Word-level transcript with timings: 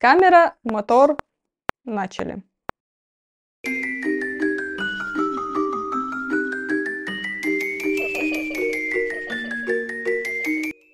Камера, 0.00 0.54
мотор, 0.62 1.16
начали. 1.84 2.44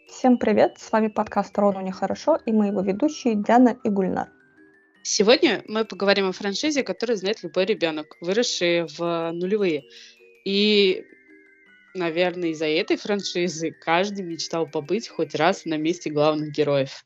Всем 0.08 0.38
привет, 0.38 0.78
с 0.78 0.90
вами 0.90 1.08
подкаст 1.08 1.58
«Рону 1.58 1.82
нехорошо» 1.82 2.40
и 2.46 2.52
мы 2.52 2.68
его 2.68 2.80
ведущие 2.80 3.34
Диана 3.34 3.76
и 3.84 3.90
Гульнар. 3.90 4.30
Сегодня 5.02 5.62
мы 5.68 5.84
поговорим 5.84 6.30
о 6.30 6.32
франшизе, 6.32 6.82
которую 6.82 7.18
знает 7.18 7.42
любой 7.42 7.66
ребенок, 7.66 8.16
выросший 8.22 8.86
в 8.86 9.32
нулевые. 9.32 9.82
И, 10.46 11.04
наверное, 11.92 12.52
из-за 12.52 12.68
этой 12.68 12.96
франшизы 12.96 13.70
каждый 13.70 14.24
мечтал 14.24 14.66
побыть 14.66 15.10
хоть 15.10 15.34
раз 15.34 15.66
на 15.66 15.76
месте 15.76 16.08
главных 16.08 16.52
героев. 16.52 17.04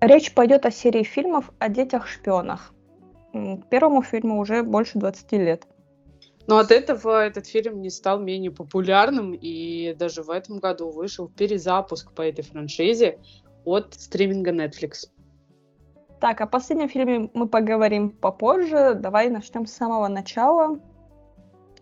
Речь 0.00 0.32
пойдет 0.32 0.64
о 0.64 0.70
серии 0.70 1.02
фильмов 1.02 1.50
о 1.58 1.68
детях-шпионах. 1.68 2.72
Первому 3.70 4.02
фильму 4.02 4.38
уже 4.38 4.62
больше 4.62 4.98
20 4.98 5.32
лет. 5.32 5.66
Но 6.46 6.58
от 6.58 6.70
этого 6.70 7.26
этот 7.26 7.46
фильм 7.46 7.82
не 7.82 7.90
стал 7.90 8.20
менее 8.20 8.50
популярным, 8.50 9.34
и 9.34 9.94
даже 9.94 10.22
в 10.22 10.30
этом 10.30 10.60
году 10.60 10.90
вышел 10.90 11.28
перезапуск 11.28 12.12
по 12.12 12.22
этой 12.22 12.42
франшизе 12.42 13.18
от 13.64 13.94
стриминга 13.94 14.50
Netflix. 14.52 15.10
Так, 16.20 16.40
о 16.40 16.46
последнем 16.46 16.88
фильме 16.88 17.30
мы 17.34 17.48
поговорим 17.48 18.10
попозже. 18.10 18.94
Давай 18.94 19.28
начнем 19.28 19.66
с 19.66 19.72
самого 19.72 20.08
начала. 20.08 20.80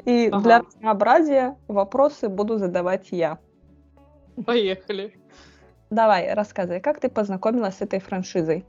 И 0.05 0.27
ага. 0.27 0.41
для 0.41 0.59
разнообразия 0.61 1.56
вопросы 1.69 2.28
буду 2.28 2.59
задавать 2.59 3.09
я. 3.12 3.39
Поехали. 4.45 5.14
Давай, 5.97 6.34
рассказывай, 6.34 6.80
как 6.80 7.00
ты 7.00 7.08
познакомилась 7.08 7.77
с 7.77 7.80
этой 7.80 8.00
франшизой? 8.00 8.66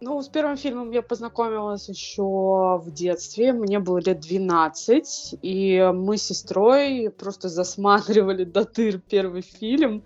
Ну, 0.00 0.20
с 0.20 0.28
первым 0.28 0.56
фильмом 0.56 0.90
я 0.90 1.00
познакомилась 1.00 1.88
еще 1.88 2.80
в 2.82 2.90
детстве. 2.92 3.52
Мне 3.52 3.78
было 3.78 3.98
лет 3.98 4.18
12, 4.18 5.36
и 5.42 5.92
мы 5.94 6.16
с 6.16 6.24
сестрой 6.24 7.08
просто 7.16 7.48
засматривали 7.48 8.42
до 8.42 8.64
тыр 8.64 8.98
первый 8.98 9.42
фильм. 9.42 10.02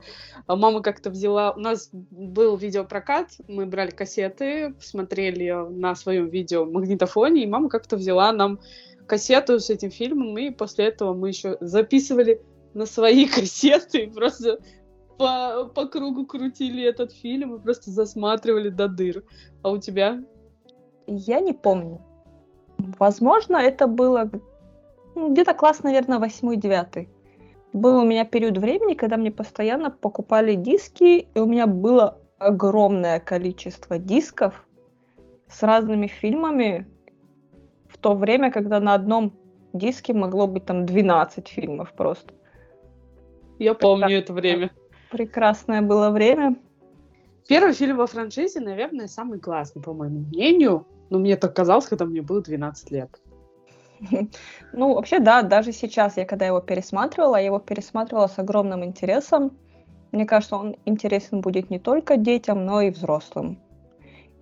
А 0.47 0.55
мама 0.55 0.83
как-то 0.83 1.09
взяла... 1.09 1.53
У 1.53 1.61
нас 1.61 1.89
был 1.93 2.59
видеопрокат, 2.59 3.29
мы 3.49 3.65
брали 3.65 3.91
кассеты, 3.91 4.75
смотрели 4.83 5.51
на 5.71 5.95
своем 5.95 6.29
видео 6.29 6.67
магнитофоне, 6.67 7.45
и 7.45 7.47
мама 7.47 7.71
как-то 7.71 7.97
взяла 7.97 8.33
нам 8.33 8.61
кассету 9.07 9.61
с 9.61 9.71
этим 9.71 9.91
фильмом, 9.91 10.37
и 10.37 10.51
после 10.51 10.89
этого 10.89 11.15
мы 11.15 11.29
еще 11.29 11.57
записывали 11.63 12.43
на 12.75 12.85
свои 12.85 13.25
кассеты, 13.35 14.11
просто 14.15 14.59
по, 15.19 15.71
по 15.75 15.87
кругу 15.87 16.27
крутили 16.27 16.83
этот 16.83 17.13
фильм 17.13 17.57
и 17.57 17.61
просто 17.61 17.91
засматривали 17.91 18.69
до 18.69 18.89
дыр. 18.89 19.25
А 19.63 19.71
у 19.71 19.79
тебя? 19.79 20.23
Я 21.07 21.41
не 21.41 21.53
помню. 21.53 22.01
Возможно, 22.99 23.57
это 23.57 23.87
было 23.87 24.31
ну, 25.15 25.33
где-то 25.33 25.55
класс, 25.55 25.83
наверное, 25.83 26.19
восьмой-девятый. 26.19 27.09
Был 27.73 27.99
у 27.99 28.05
меня 28.05 28.25
период 28.25 28.57
времени, 28.59 28.95
когда 28.95 29.17
мне 29.17 29.31
постоянно 29.31 29.91
покупали 29.91 30.55
диски, 30.55 31.29
и 31.35 31.39
у 31.41 31.47
меня 31.47 31.67
было 31.67 32.19
огромное 32.39 33.19
количество 33.19 33.99
дисков 33.99 34.65
с 35.49 35.63
разными 35.63 36.07
фильмами 36.07 36.87
в 37.89 37.99
то 37.99 38.15
время, 38.15 38.53
когда 38.53 38.81
на 38.81 38.95
одном 38.95 39.33
диске 39.73 40.15
могло 40.15 40.47
быть 40.47 40.67
там 40.67 40.87
12 40.87 41.49
фильмов 41.49 41.93
просто. 41.95 42.33
Я 43.59 43.75
помню 43.75 44.19
это 44.19 44.33
время. 44.33 44.71
Прекрасное 45.11 45.83
было 45.83 46.11
время. 46.11 46.57
Первый 47.49 47.73
фильм 47.73 47.97
во 47.97 48.07
франшизе, 48.07 48.61
наверное, 48.61 49.09
самый 49.09 49.39
классный, 49.39 49.83
по 49.83 49.95
моему 49.95 50.21
мнению. 50.21 50.87
Но 51.09 51.19
мне 51.19 51.37
так 51.37 51.57
казалось, 51.57 51.87
когда 51.87 52.05
мне 52.05 52.21
было 52.21 52.43
12 52.43 52.91
лет. 52.91 53.11
Ну, 54.73 54.95
вообще, 54.95 55.19
да, 55.19 55.43
даже 55.43 55.73
сейчас, 55.73 56.17
я 56.17 56.25
когда 56.25 56.47
его 56.47 56.61
пересматривала, 56.61 57.37
я 57.37 57.47
его 57.47 57.59
пересматривала 57.59 58.27
с 58.27 58.39
огромным 58.39 58.85
интересом. 58.85 59.57
Мне 60.13 60.27
кажется, 60.27 60.57
он 60.57 60.77
интересен 60.85 61.41
будет 61.41 61.71
не 61.71 61.79
только 61.79 62.17
детям, 62.17 62.65
но 62.65 62.83
и 62.83 62.91
взрослым. 62.91 63.59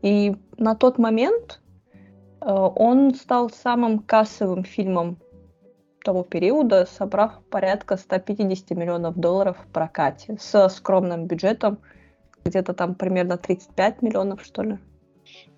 И 0.03 0.37
на 0.59 0.75
тот 0.75 0.99
момент 0.99 1.61
э, 2.41 2.51
он 2.51 3.15
стал 3.15 3.51
самым 3.51 4.01
кассовым 4.01 4.65
фильмом 4.65 5.19
того 6.07 6.23
периода, 6.23 6.87
собрав 6.87 7.33
порядка 7.51 7.97
150 7.97 8.71
миллионов 8.71 9.17
долларов 9.17 9.57
в 9.59 9.73
прокате 9.73 10.39
с 10.41 10.69
скромным 10.69 11.27
бюджетом, 11.27 11.79
где-то 12.45 12.75
там 12.75 12.95
примерно 12.95 13.37
35 13.37 14.03
миллионов, 14.03 14.45
что 14.45 14.63
ли. 14.63 14.79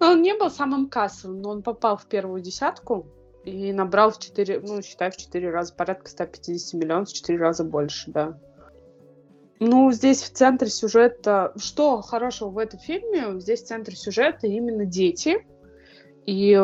Ну, 0.01 0.07
он 0.07 0.23
не 0.23 0.35
был 0.35 0.49
самым 0.49 0.89
кассовым, 0.89 1.43
но 1.43 1.51
он 1.51 1.63
попал 1.63 1.99
в 1.99 2.07
первую 2.07 2.41
десятку 2.41 3.07
и 3.45 3.75
набрал 3.75 4.11
в 4.11 4.19
4, 4.19 4.61
ну, 4.61 4.81
считай, 4.81 5.11
в 5.11 5.19
4 5.19 5.51
раза, 5.51 5.75
порядка 5.75 6.09
150 6.09 6.81
миллионов, 6.81 7.11
в 7.11 7.13
4 7.13 7.39
раза 7.39 7.65
больше, 7.65 8.11
да. 8.11 8.39
Ну, 9.61 9.93
здесь 9.93 10.23
в 10.23 10.33
центре 10.33 10.71
сюжета... 10.71 11.53
Что 11.57 12.01
хорошего 12.01 12.49
в 12.49 12.57
этом 12.57 12.81
фильме? 12.81 13.39
Здесь 13.39 13.63
в 13.65 13.67
центре 13.67 13.97
сюжета 13.97 14.47
именно 14.47 14.87
дети. 14.87 15.47
И 16.25 16.59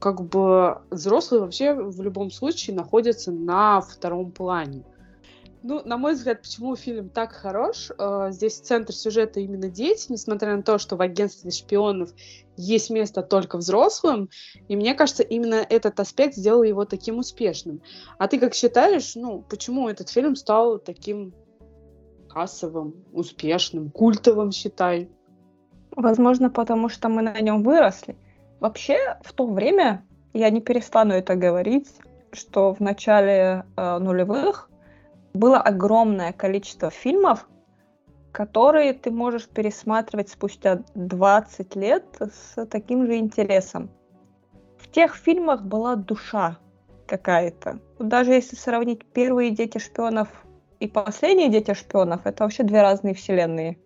как 0.00 0.22
бы 0.22 0.80
взрослые 0.90 1.42
вообще 1.42 1.74
в 1.74 2.00
любом 2.02 2.30
случае 2.30 2.74
находятся 2.74 3.30
на 3.30 3.80
втором 3.80 4.32
плане. 4.32 4.84
Ну, 5.62 5.82
на 5.84 5.98
мой 5.98 6.14
взгляд, 6.14 6.40
почему 6.40 6.74
фильм 6.74 7.10
так 7.10 7.32
хорош? 7.32 7.90
Э, 7.98 8.28
здесь 8.30 8.56
центр 8.58 8.94
сюжета 8.94 9.40
именно 9.40 9.68
дети, 9.68 10.06
несмотря 10.10 10.56
на 10.56 10.62
то, 10.62 10.78
что 10.78 10.96
в 10.96 11.02
агентстве 11.02 11.50
шпионов 11.50 12.10
есть 12.56 12.88
место 12.88 13.22
только 13.22 13.58
взрослым. 13.58 14.30
И 14.68 14.76
мне 14.76 14.94
кажется, 14.94 15.22
именно 15.22 15.56
этот 15.56 16.00
аспект 16.00 16.34
сделал 16.34 16.62
его 16.62 16.86
таким 16.86 17.18
успешным. 17.18 17.82
А 18.18 18.26
ты 18.26 18.38
как 18.40 18.54
считаешь, 18.54 19.14
ну, 19.16 19.44
почему 19.50 19.90
этот 19.90 20.08
фильм 20.08 20.34
стал 20.34 20.78
таким 20.78 21.34
кассовым, 22.30 22.94
успешным, 23.12 23.90
культовым, 23.90 24.52
считай? 24.52 25.10
Возможно, 25.94 26.48
потому 26.48 26.88
что 26.88 27.10
мы 27.10 27.20
на 27.20 27.38
нем 27.38 27.62
выросли. 27.62 28.16
Вообще, 28.60 29.16
в 29.22 29.32
то 29.32 29.46
время, 29.46 30.04
я 30.34 30.50
не 30.50 30.60
перестану 30.60 31.14
это 31.14 31.34
говорить, 31.34 31.88
что 32.32 32.74
в 32.74 32.80
начале 32.80 33.64
э, 33.76 33.98
нулевых 33.98 34.70
было 35.32 35.58
огромное 35.58 36.32
количество 36.32 36.90
фильмов, 36.90 37.48
которые 38.32 38.92
ты 38.92 39.10
можешь 39.10 39.48
пересматривать 39.48 40.28
спустя 40.28 40.82
20 40.94 41.76
лет 41.76 42.04
с 42.20 42.66
таким 42.66 43.06
же 43.06 43.16
интересом. 43.16 43.90
В 44.78 44.90
тех 44.90 45.14
фильмах 45.14 45.62
была 45.62 45.96
душа 45.96 46.58
какая-то. 47.06 47.80
Даже 47.98 48.32
если 48.32 48.56
сравнить 48.56 49.04
первые 49.04 49.50
дети 49.50 49.78
шпионов 49.78 50.28
и 50.80 50.86
последние 50.86 51.48
дети 51.48 51.74
шпионов, 51.74 52.20
это 52.24 52.44
вообще 52.44 52.62
две 52.62 52.82
разные 52.82 53.14
вселенные. 53.14 53.78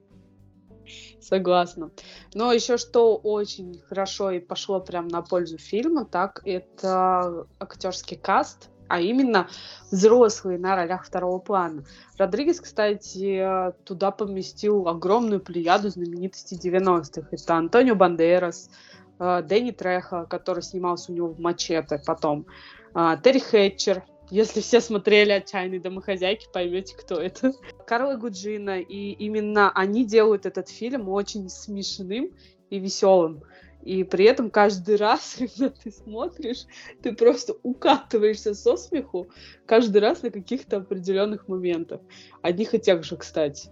Согласна. 1.20 1.90
Но 2.34 2.52
еще 2.52 2.76
что 2.76 3.16
очень 3.16 3.80
хорошо 3.88 4.30
и 4.30 4.40
пошло 4.40 4.80
прям 4.80 5.08
на 5.08 5.22
пользу 5.22 5.58
фильма, 5.58 6.04
так 6.04 6.42
это 6.44 7.46
актерский 7.58 8.16
каст, 8.16 8.70
а 8.88 9.00
именно 9.00 9.48
взрослые 9.90 10.58
на 10.58 10.76
ролях 10.76 11.04
второго 11.04 11.38
плана. 11.38 11.84
Родригес, 12.18 12.60
кстати, 12.60 13.72
туда 13.84 14.10
поместил 14.10 14.86
огромную 14.88 15.40
плеяду 15.40 15.88
знаменитостей 15.88 16.56
90-х. 16.56 17.28
Это 17.30 17.54
Антонио 17.54 17.94
Бандерас, 17.94 18.70
э, 19.18 19.42
Дэнни 19.42 19.70
Треха, 19.70 20.26
который 20.26 20.62
снимался 20.62 21.12
у 21.12 21.14
него 21.14 21.28
в 21.28 21.40
«Мачете» 21.40 22.00
потом, 22.04 22.46
э, 22.94 23.16
Терри 23.22 23.38
Хэтчер, 23.38 24.04
если 24.30 24.60
все 24.60 24.80
смотрели 24.80 25.32
«Отчаянные 25.32 25.80
домохозяйки», 25.80 26.48
поймете, 26.52 26.96
кто 26.96 27.16
это. 27.16 27.52
Карла 27.87 28.16
Гуджина, 28.16 28.81
и 28.81 29.12
именно 29.12 29.70
они 29.72 30.04
делают 30.04 30.46
этот 30.46 30.69
фильм 30.69 31.08
очень 31.08 31.49
смешным 31.49 32.31
и 32.70 32.78
веселым. 32.78 33.43
И 33.82 34.02
при 34.02 34.25
этом 34.25 34.50
каждый 34.50 34.96
раз, 34.96 35.37
когда 35.38 35.69
ты 35.69 35.90
смотришь, 35.90 36.64
ты 37.02 37.14
просто 37.14 37.54
укатываешься 37.62 38.54
со 38.54 38.76
смеху 38.76 39.28
каждый 39.66 40.00
раз 40.00 40.22
на 40.22 40.31
каких-то 40.31 40.78
определенных 40.78 41.49
моментах. 41.49 42.00
Одних 42.43 42.75
и 42.75 42.78
тех 42.78 43.04
же, 43.04 43.16
кстати. 43.16 43.69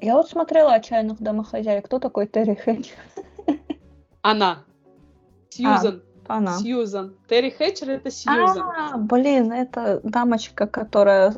Я 0.00 0.16
вот 0.16 0.28
смотрела 0.28 0.74
«Отчаянных 0.74 1.20
домохозяек». 1.20 1.86
Кто 1.86 1.98
такой 1.98 2.26
Терри 2.26 2.54
Хэтчер? 2.54 2.96
Она. 4.20 4.64
Сьюзан. 5.48 6.02
А. 6.06 6.11
Она. 6.26 6.58
Сьюзан. 6.58 7.14
Терри 7.28 7.50
Хэтчер 7.50 7.90
это 7.90 8.10
Сьюзан. 8.10 8.62
А, 8.62 8.96
блин, 8.98 9.52
это 9.52 10.00
дамочка, 10.02 10.66
которая 10.66 11.34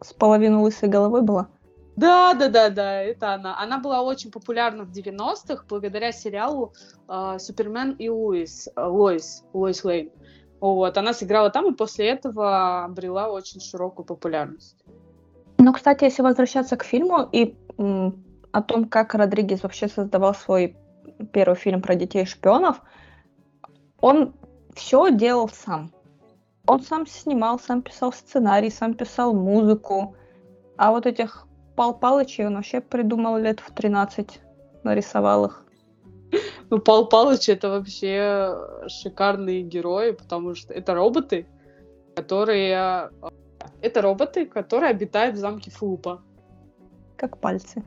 с 0.00 0.12
половиной 0.12 0.62
лысой 0.62 0.88
головой 0.88 1.22
была. 1.22 1.48
Да, 1.96 2.34
да, 2.34 2.48
да, 2.48 2.70
да, 2.70 3.02
это 3.02 3.34
она. 3.34 3.56
Она 3.60 3.78
была 3.78 4.02
очень 4.02 4.30
популярна 4.30 4.84
в 4.84 4.90
90-х 4.90 5.64
благодаря 5.68 6.10
сериалу 6.10 6.72
э, 7.08 7.36
Супермен 7.38 7.92
и 7.92 8.08
Луис, 8.08 8.68
э, 8.74 8.84
Лоис, 8.84 9.44
Лоис 9.52 9.84
Лейн. 9.84 10.10
Вот, 10.60 10.98
она 10.98 11.12
сыграла 11.12 11.50
там 11.50 11.72
и 11.72 11.76
после 11.76 12.08
этого 12.08 12.84
обрела 12.84 13.28
очень 13.28 13.60
широкую 13.60 14.06
популярность. 14.06 14.82
Ну, 15.58 15.72
кстати, 15.72 16.04
если 16.04 16.22
возвращаться 16.22 16.76
к 16.76 16.84
фильму 16.84 17.28
и 17.30 17.56
м, 17.78 18.24
о 18.50 18.62
том, 18.62 18.86
как 18.86 19.14
Родригес 19.14 19.62
вообще 19.62 19.88
создавал 19.88 20.34
свой 20.34 20.76
первый 21.32 21.54
фильм 21.54 21.80
про 21.80 21.94
детей-шпионов, 21.94 22.80
он 24.04 24.34
все 24.74 25.10
делал 25.10 25.48
сам. 25.48 25.90
Он 26.66 26.82
сам 26.82 27.06
снимал, 27.06 27.58
сам 27.58 27.80
писал 27.80 28.12
сценарий, 28.12 28.68
сам 28.68 28.92
писал 28.92 29.32
музыку. 29.32 30.14
А 30.76 30.90
вот 30.90 31.06
этих 31.06 31.46
Пал 31.74 31.98
Палычей 31.98 32.46
он 32.46 32.56
вообще 32.56 32.82
придумал 32.82 33.38
лет 33.38 33.60
в 33.60 33.74
13, 33.74 34.40
нарисовал 34.82 35.46
их. 35.46 35.64
Ну, 36.70 36.80
Пал 36.80 37.08
Палыч 37.08 37.48
это 37.48 37.70
вообще 37.70 38.54
шикарные 38.88 39.62
герои, 39.62 40.10
потому 40.10 40.54
что 40.54 40.74
это 40.74 40.94
роботы, 40.94 41.46
которые... 42.14 43.10
Это 43.80 44.02
роботы, 44.02 44.44
которые 44.44 44.90
обитают 44.90 45.36
в 45.36 45.38
замке 45.38 45.70
Флупа. 45.70 46.20
Как 47.16 47.38
пальцы. 47.38 47.82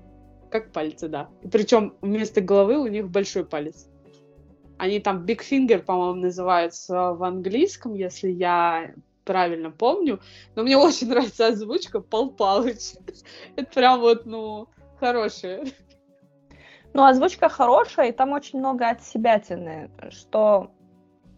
Как 0.49 0.71
пальцы, 0.71 1.09
да. 1.09 1.29
И 1.43 1.47
причем 1.47 1.93
вместо 2.01 2.41
головы 2.41 2.79
у 2.79 2.87
них 2.87 3.07
большой 3.07 3.45
палец. 3.45 3.87
Они 4.77 4.99
там 4.99 5.25
Big 5.25 5.39
Finger, 5.39 5.79
по-моему, 5.79 6.21
называются 6.21 7.13
в 7.13 7.23
английском, 7.23 7.93
если 7.93 8.29
я 8.29 8.93
правильно 9.27 9.71
помню. 9.71 10.19
Но 10.55 10.63
мне 10.63 10.77
очень 10.77 11.09
нравится 11.09 11.47
озвучка 11.47 11.99
Пал 11.99 12.31
Палыч. 12.31 12.93
Это 13.55 13.71
прям 13.71 13.99
вот, 13.99 14.25
ну, 14.25 14.67
хорошая. 14.99 15.65
Ну, 16.93 17.03
озвучка 17.03 17.49
хорошая, 17.49 18.09
и 18.09 18.11
там 18.11 18.31
очень 18.31 18.59
много 18.59 18.89
от 18.89 19.03
себя 19.03 19.39
тяны, 19.39 19.91
что... 20.09 20.71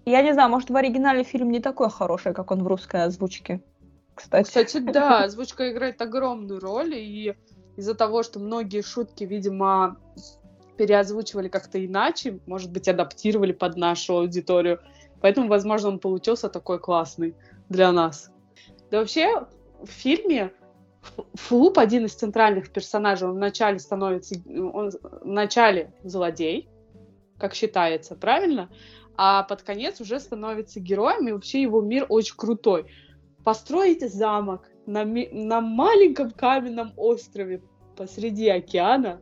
Я 0.06 0.22
не 0.22 0.34
знаю, 0.34 0.50
может, 0.50 0.70
в 0.70 0.76
оригинале 0.76 1.24
фильм 1.24 1.52
не 1.52 1.60
такой 1.60 1.90
хороший, 1.90 2.34
как 2.34 2.52
он 2.52 2.64
в 2.64 2.68
русской 2.68 3.04
озвучке, 3.04 3.62
кстати. 4.16 4.48
Кстати, 4.48 4.78
да, 4.80 5.24
озвучка 5.26 5.72
играет 5.72 6.02
огромную 6.02 6.60
роль, 6.60 6.96
и 6.96 7.36
из-за 7.76 7.94
того, 7.94 8.24
что 8.24 8.40
многие 8.40 8.82
шутки, 8.82 9.24
видимо, 9.26 9.98
переозвучивали 10.80 11.50
как-то 11.50 11.86
иначе, 11.86 12.40
может 12.46 12.72
быть, 12.72 12.88
адаптировали 12.88 13.52
под 13.52 13.76
нашу 13.76 14.20
аудиторию. 14.20 14.80
Поэтому, 15.20 15.50
возможно, 15.50 15.90
он 15.90 16.00
получился 16.00 16.48
такой 16.48 16.80
классный 16.80 17.36
для 17.68 17.92
нас. 17.92 18.32
Да 18.90 19.00
вообще, 19.00 19.46
в 19.82 19.90
фильме 19.90 20.54
Флуп 21.34 21.80
один 21.80 22.06
из 22.06 22.14
центральных 22.14 22.72
персонажей. 22.72 23.28
Он 23.28 23.36
вначале 23.36 23.80
становится... 23.80 24.36
Он 24.74 24.92
вначале 25.22 25.94
злодей, 26.04 26.70
как 27.38 27.54
считается, 27.56 28.16
правильно? 28.16 28.70
А 29.18 29.44
под 29.44 29.62
конец 29.64 30.00
уже 30.00 30.20
становится 30.22 30.80
героем, 30.80 31.28
и 31.28 31.34
вообще 31.34 31.62
его 31.62 31.82
мир 31.82 32.06
очень 32.08 32.36
крутой. 32.38 32.86
Построите 33.44 34.08
замок 34.08 34.70
на, 34.86 35.04
на 35.04 35.60
маленьком 35.60 36.32
каменном 36.32 36.94
острове 36.96 37.62
посреди 37.98 38.48
океана, 38.48 39.20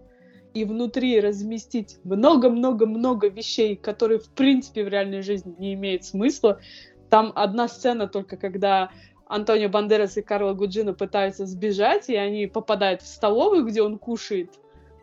и 0.58 0.66
внутри 0.66 1.20
разместить 1.20 1.98
много-много-много 2.04 3.30
вещей, 3.30 3.76
которые, 3.76 4.20
в 4.20 4.30
принципе, 4.30 4.84
в 4.84 4.88
реальной 4.88 5.22
жизни 5.22 5.54
не 5.60 5.74
имеют 5.76 6.04
смысла. 6.04 6.60
Там 7.10 7.32
одна 7.36 7.68
сцена 7.68 8.08
только, 8.08 8.38
когда 8.38 8.90
Антонио 9.28 9.70
Бандерас 9.70 10.18
и 10.18 10.22
Карло 10.22 10.54
Гуджино 10.54 10.94
пытаются 10.94 11.46
сбежать, 11.46 12.10
и 12.10 12.16
они 12.16 12.48
попадают 12.48 13.02
в 13.02 13.08
столовую, 13.08 13.66
где 13.66 13.82
он 13.82 14.00
кушает, 14.00 14.52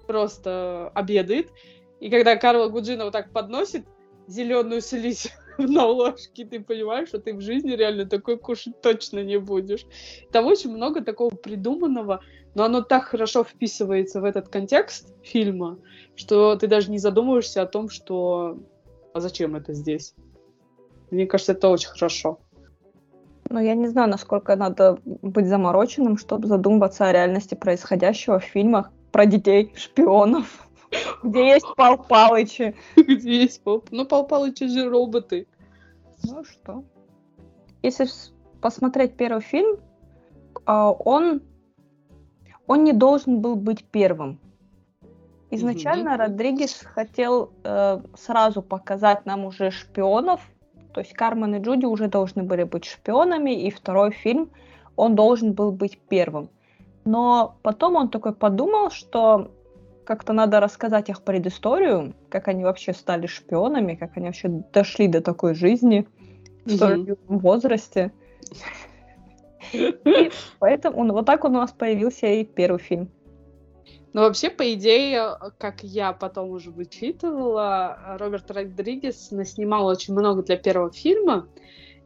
просто 0.06 0.90
обедает. 0.94 1.50
И 2.00 2.10
когда 2.10 2.36
Карло 2.36 2.68
Гуджино 2.68 3.04
вот 3.04 3.12
так 3.12 3.30
подносит 3.32 3.84
зеленую 4.26 4.80
слизь 4.80 5.32
на 5.58 5.86
ложке, 5.86 6.44
ты 6.44 6.60
понимаешь, 6.60 7.08
что 7.08 7.18
ты 7.18 7.32
в 7.32 7.40
жизни 7.40 7.72
реально 7.72 8.06
такой 8.06 8.38
кушать 8.38 8.80
точно 8.80 9.22
не 9.22 9.38
будешь. 9.38 9.86
Там 10.32 10.46
очень 10.46 10.70
много 10.74 11.02
такого 11.02 11.30
придуманного, 11.30 12.22
но 12.54 12.64
оно 12.64 12.82
так 12.82 13.04
хорошо 13.04 13.44
вписывается 13.44 14.20
в 14.20 14.24
этот 14.24 14.48
контекст 14.48 15.12
фильма, 15.22 15.78
что 16.14 16.56
ты 16.56 16.66
даже 16.66 16.90
не 16.90 16.98
задумываешься 16.98 17.62
о 17.62 17.66
том, 17.66 17.88
что 17.88 18.58
а 19.12 19.20
зачем 19.20 19.54
это 19.54 19.72
здесь. 19.72 20.14
Мне 21.10 21.26
кажется, 21.26 21.52
это 21.52 21.68
очень 21.68 21.88
хорошо. 21.88 22.40
Но 23.48 23.60
я 23.60 23.74
не 23.74 23.86
знаю, 23.86 24.10
насколько 24.10 24.56
надо 24.56 24.98
быть 25.04 25.46
замороченным, 25.46 26.16
чтобы 26.16 26.48
задумываться 26.48 27.06
о 27.06 27.12
реальности 27.12 27.54
происходящего 27.54 28.40
в 28.40 28.44
фильмах 28.44 28.90
про 29.12 29.26
детей 29.26 29.72
шпионов. 29.76 30.68
Где 31.22 31.50
есть 31.50 31.66
Пал 31.76 31.98
Палычи. 31.98 32.74
Где 32.96 33.42
есть 33.42 33.62
Пал 33.62 33.84
Ну, 33.90 34.06
Пал 34.06 34.26
Палычи 34.26 34.66
же 34.66 34.88
роботы. 34.88 35.46
Ну 36.24 36.42
что? 36.44 36.84
Если 37.82 38.06
посмотреть 38.60 39.16
первый 39.16 39.42
фильм, 39.42 39.78
а, 40.64 40.90
он 40.90 41.42
он 42.66 42.84
не 42.84 42.92
должен 42.92 43.40
был 43.40 43.56
быть 43.56 43.84
первым. 43.84 44.38
Изначально 45.50 46.10
mm-hmm. 46.10 46.16
Родригес 46.16 46.80
хотел 46.82 47.52
э, 47.62 48.00
сразу 48.16 48.62
показать 48.62 49.24
нам 49.26 49.44
уже 49.44 49.70
шпионов, 49.70 50.40
то 50.92 51.00
есть 51.00 51.12
Кармен 51.12 51.54
и 51.56 51.58
Джуди 51.58 51.86
уже 51.86 52.08
должны 52.08 52.42
были 52.42 52.64
быть 52.64 52.84
шпионами, 52.84 53.50
и 53.50 53.70
второй 53.70 54.10
фильм 54.10 54.50
он 54.96 55.14
должен 55.14 55.52
был 55.52 55.72
быть 55.72 55.98
первым. 56.08 56.48
Но 57.04 57.56
потом 57.62 57.96
он 57.96 58.08
такой 58.08 58.34
подумал, 58.34 58.90
что 58.90 59.50
как-то 60.04 60.32
надо 60.32 60.60
рассказать 60.60 61.08
их 61.08 61.22
предысторию, 61.22 62.14
как 62.28 62.48
они 62.48 62.64
вообще 62.64 62.92
стали 62.92 63.26
шпионами, 63.26 63.94
как 63.94 64.16
они 64.16 64.26
вообще 64.26 64.48
дошли 64.72 65.08
до 65.08 65.20
такой 65.20 65.54
жизни 65.54 66.06
в 66.64 66.76
столь 66.76 67.16
возрасте. 67.28 68.12
И 69.72 70.30
поэтому 70.58 71.12
вот 71.12 71.26
так 71.26 71.44
у 71.44 71.48
нас 71.48 71.72
появился 71.72 72.26
и 72.26 72.44
первый 72.44 72.78
фильм. 72.78 73.10
Ну, 74.12 74.20
вообще, 74.20 74.48
по 74.48 74.72
идее, 74.72 75.36
как 75.58 75.82
я 75.82 76.12
потом 76.12 76.50
уже 76.50 76.70
вычитывала, 76.70 78.16
Роберт 78.20 78.48
Родригес 78.50 79.32
наснимал 79.32 79.86
очень 79.86 80.14
много 80.14 80.44
для 80.44 80.56
первого 80.56 80.92
фильма, 80.92 81.48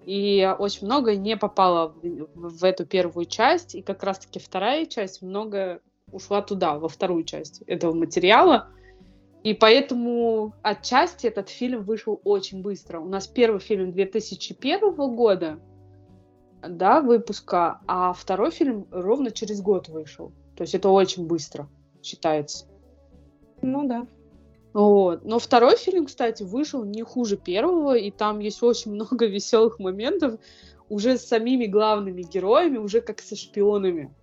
и 0.06 0.50
очень 0.58 0.86
много 0.86 1.16
не 1.16 1.36
попало 1.36 1.94
в, 2.02 2.28
в 2.34 2.64
эту 2.64 2.86
первую 2.86 3.26
часть, 3.26 3.74
и 3.74 3.82
как 3.82 4.02
раз-таки 4.02 4.38
вторая 4.38 4.86
часть 4.86 5.20
много 5.20 5.82
ушла 6.10 6.40
туда, 6.40 6.78
во 6.78 6.88
вторую 6.88 7.24
часть 7.24 7.60
этого 7.66 7.92
материала. 7.92 8.68
И 9.44 9.52
поэтому 9.52 10.54
отчасти 10.62 11.26
этот 11.26 11.50
фильм 11.50 11.82
вышел 11.82 12.20
очень 12.24 12.62
быстро. 12.62 13.00
У 13.00 13.08
нас 13.08 13.26
первый 13.26 13.60
фильм 13.60 13.92
2001 13.92 14.94
года, 15.14 15.60
да, 16.62 17.00
выпуска, 17.00 17.80
а 17.86 18.12
второй 18.12 18.50
фильм 18.50 18.86
ровно 18.90 19.30
через 19.30 19.60
год 19.60 19.88
вышел. 19.88 20.32
То 20.56 20.62
есть 20.62 20.74
это 20.74 20.88
очень 20.88 21.26
быстро 21.26 21.68
считается. 22.02 22.66
Ну 23.62 23.86
да. 23.86 24.06
Вот. 24.72 25.24
Но 25.24 25.38
второй 25.38 25.76
фильм, 25.76 26.06
кстати, 26.06 26.42
вышел 26.42 26.84
не 26.84 27.02
хуже 27.02 27.36
первого, 27.36 27.96
и 27.96 28.10
там 28.10 28.38
есть 28.38 28.62
очень 28.62 28.92
много 28.92 29.26
веселых 29.26 29.78
моментов 29.78 30.40
уже 30.88 31.18
с 31.18 31.26
самими 31.26 31.66
главными 31.66 32.22
героями, 32.22 32.78
уже 32.78 33.00
как 33.00 33.20
со 33.20 33.36
шпионами. 33.36 34.14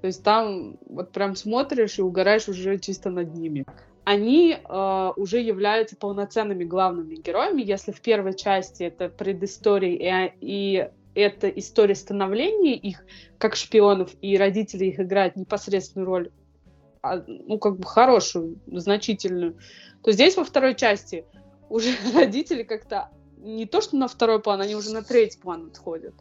То 0.00 0.06
есть 0.06 0.22
там 0.22 0.78
вот 0.86 1.12
прям 1.12 1.34
смотришь 1.36 1.98
и 1.98 2.02
угораешь 2.02 2.48
уже 2.48 2.78
чисто 2.78 3.10
над 3.10 3.34
ними. 3.34 3.64
Они 4.04 4.56
э, 4.56 5.12
уже 5.16 5.40
являются 5.40 5.96
полноценными 5.96 6.64
главными 6.64 7.16
героями, 7.16 7.62
если 7.62 7.90
в 7.90 8.00
первой 8.00 8.34
части 8.34 8.84
это 8.84 9.08
предыстория 9.08 10.26
и, 10.26 10.32
и 10.40 10.90
это 11.16 11.48
история 11.48 11.94
становления 11.94 12.76
их 12.76 13.04
как 13.38 13.56
шпионов, 13.56 14.10
и 14.20 14.36
родители 14.36 14.86
их 14.86 15.00
играют 15.00 15.36
непосредственную 15.36 16.06
роль, 16.06 16.30
а, 17.02 17.22
ну, 17.26 17.58
как 17.58 17.78
бы 17.78 17.84
хорошую, 17.84 18.60
значительную, 18.66 19.58
то 20.02 20.12
здесь 20.12 20.36
во 20.36 20.44
второй 20.44 20.74
части 20.74 21.24
уже 21.68 21.90
родители 22.14 22.62
как-то 22.62 23.10
не 23.38 23.66
то, 23.66 23.80
что 23.80 23.96
на 23.96 24.08
второй 24.08 24.40
план, 24.40 24.60
они 24.60 24.74
уже 24.74 24.92
на 24.92 25.02
третий 25.02 25.38
план 25.38 25.66
отходят. 25.68 26.14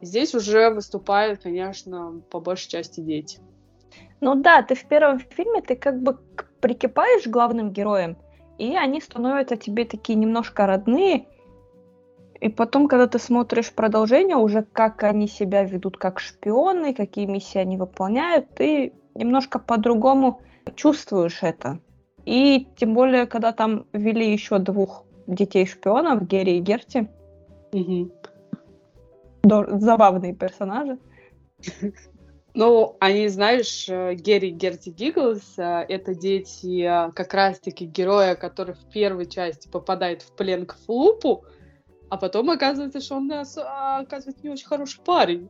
Здесь 0.00 0.34
уже 0.34 0.70
выступают, 0.70 1.42
конечно, 1.42 2.20
по 2.30 2.40
большей 2.40 2.68
части 2.68 3.00
дети. 3.00 3.38
Ну 4.20 4.34
да, 4.34 4.62
ты 4.62 4.74
в 4.74 4.84
первом 4.86 5.18
фильме, 5.18 5.60
ты 5.62 5.76
как 5.76 6.02
бы 6.02 6.18
прикипаешь 6.60 7.26
главным 7.26 7.70
героям, 7.70 8.16
и 8.58 8.76
они 8.76 9.00
становятся 9.00 9.56
тебе 9.56 9.84
такие 9.84 10.16
немножко 10.16 10.66
родные, 10.66 11.26
и 12.40 12.48
потом, 12.48 12.88
когда 12.88 13.06
ты 13.06 13.18
смотришь 13.18 13.72
продолжение, 13.72 14.36
уже 14.36 14.62
как 14.62 15.02
они 15.02 15.28
себя 15.28 15.64
ведут 15.64 15.96
как 15.96 16.20
шпионы, 16.20 16.94
какие 16.94 17.26
миссии 17.26 17.58
они 17.58 17.76
выполняют, 17.76 18.54
ты 18.54 18.92
немножко 19.14 19.58
по-другому 19.58 20.40
чувствуешь 20.74 21.38
это. 21.42 21.78
И 22.24 22.68
тем 22.76 22.94
более, 22.94 23.26
когда 23.26 23.52
там 23.52 23.86
ввели 23.92 24.32
еще 24.32 24.58
двух 24.58 25.04
детей-шпионов, 25.26 26.26
Герри 26.26 26.58
и 26.58 26.60
Герти. 26.60 27.08
Угу. 27.72 28.10
Забавные 29.42 30.34
персонажи. 30.34 30.98
Ну, 32.54 32.96
они, 33.00 33.26
знаешь, 33.26 33.88
э, 33.88 34.14
Герри 34.14 34.50
Герти 34.50 34.90
Гигглс, 34.90 35.58
э, 35.58 35.86
это 35.88 36.14
дети 36.14 36.84
э, 36.84 37.10
как 37.10 37.34
раз-таки 37.34 37.84
героя, 37.84 38.36
который 38.36 38.76
в 38.76 38.88
первой 38.92 39.26
части 39.26 39.66
попадает 39.66 40.22
в 40.22 40.30
плен 40.36 40.64
к 40.64 40.76
Флупу, 40.86 41.44
А 42.10 42.16
потом 42.16 42.50
оказывается, 42.50 43.00
что 43.00 43.16
он, 43.16 43.30
а, 43.32 43.98
оказывается, 44.00 44.42
не 44.42 44.50
очень 44.50 44.66
хороший 44.66 45.00
парень. 45.02 45.48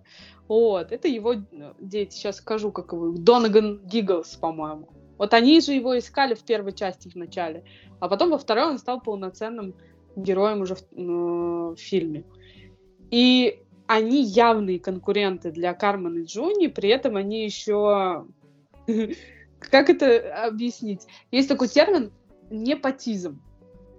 Вот, 0.49 0.93
это 0.93 1.09
его 1.09 1.35
дети, 1.79 2.15
сейчас 2.15 2.37
скажу, 2.37 2.71
как 2.71 2.93
его, 2.93 3.13
Донаган 3.13 3.81
Гигглс, 3.85 4.37
по-моему. 4.37 4.89
Вот 5.19 5.33
они 5.33 5.61
же 5.61 5.73
его 5.73 5.99
искали 5.99 6.35
в 6.35 6.45
первой 6.45 6.73
части 6.73 7.09
в 7.09 7.15
начале, 7.15 7.65
а 8.01 8.09
потом 8.09 8.31
во 8.31 8.39
второй 8.39 8.67
он 8.67 8.79
стал 8.79 9.01
полноценным 9.01 9.75
героем 10.17 10.61
уже 10.63 10.75
в, 10.75 10.83
э, 10.93 11.75
в 11.75 11.77
фильме. 11.77 12.25
И 13.11 13.63
они 13.87 14.23
явные 14.23 14.81
конкуренты 14.81 15.51
для 15.51 15.75
Кармен 15.75 16.19
и 16.19 16.25
Джуни, 16.25 16.69
при 16.69 16.89
этом 16.89 17.17
они 17.17 17.45
еще... 17.45 18.27
Как 19.59 19.89
это 19.89 20.47
объяснить? 20.47 21.07
Есть 21.31 21.49
такой 21.49 21.69
термин 21.69 22.13
непотизм. 22.51 23.41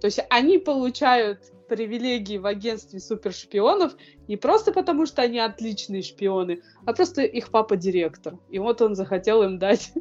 То 0.00 0.06
есть 0.06 0.20
они 0.30 0.58
получают 0.58 1.40
привилегии 1.66 2.38
в 2.38 2.46
агентстве 2.46 3.00
супершпионов 3.00 3.96
не 4.28 4.36
просто 4.36 4.72
потому, 4.72 5.06
что 5.06 5.22
они 5.22 5.38
отличные 5.38 6.02
шпионы, 6.02 6.62
а 6.84 6.92
просто 6.92 7.22
их 7.22 7.50
папа 7.50 7.76
директор. 7.76 8.38
И 8.50 8.58
вот 8.58 8.82
он 8.82 8.94
захотел 8.94 9.42
им 9.42 9.58
дать 9.58 9.92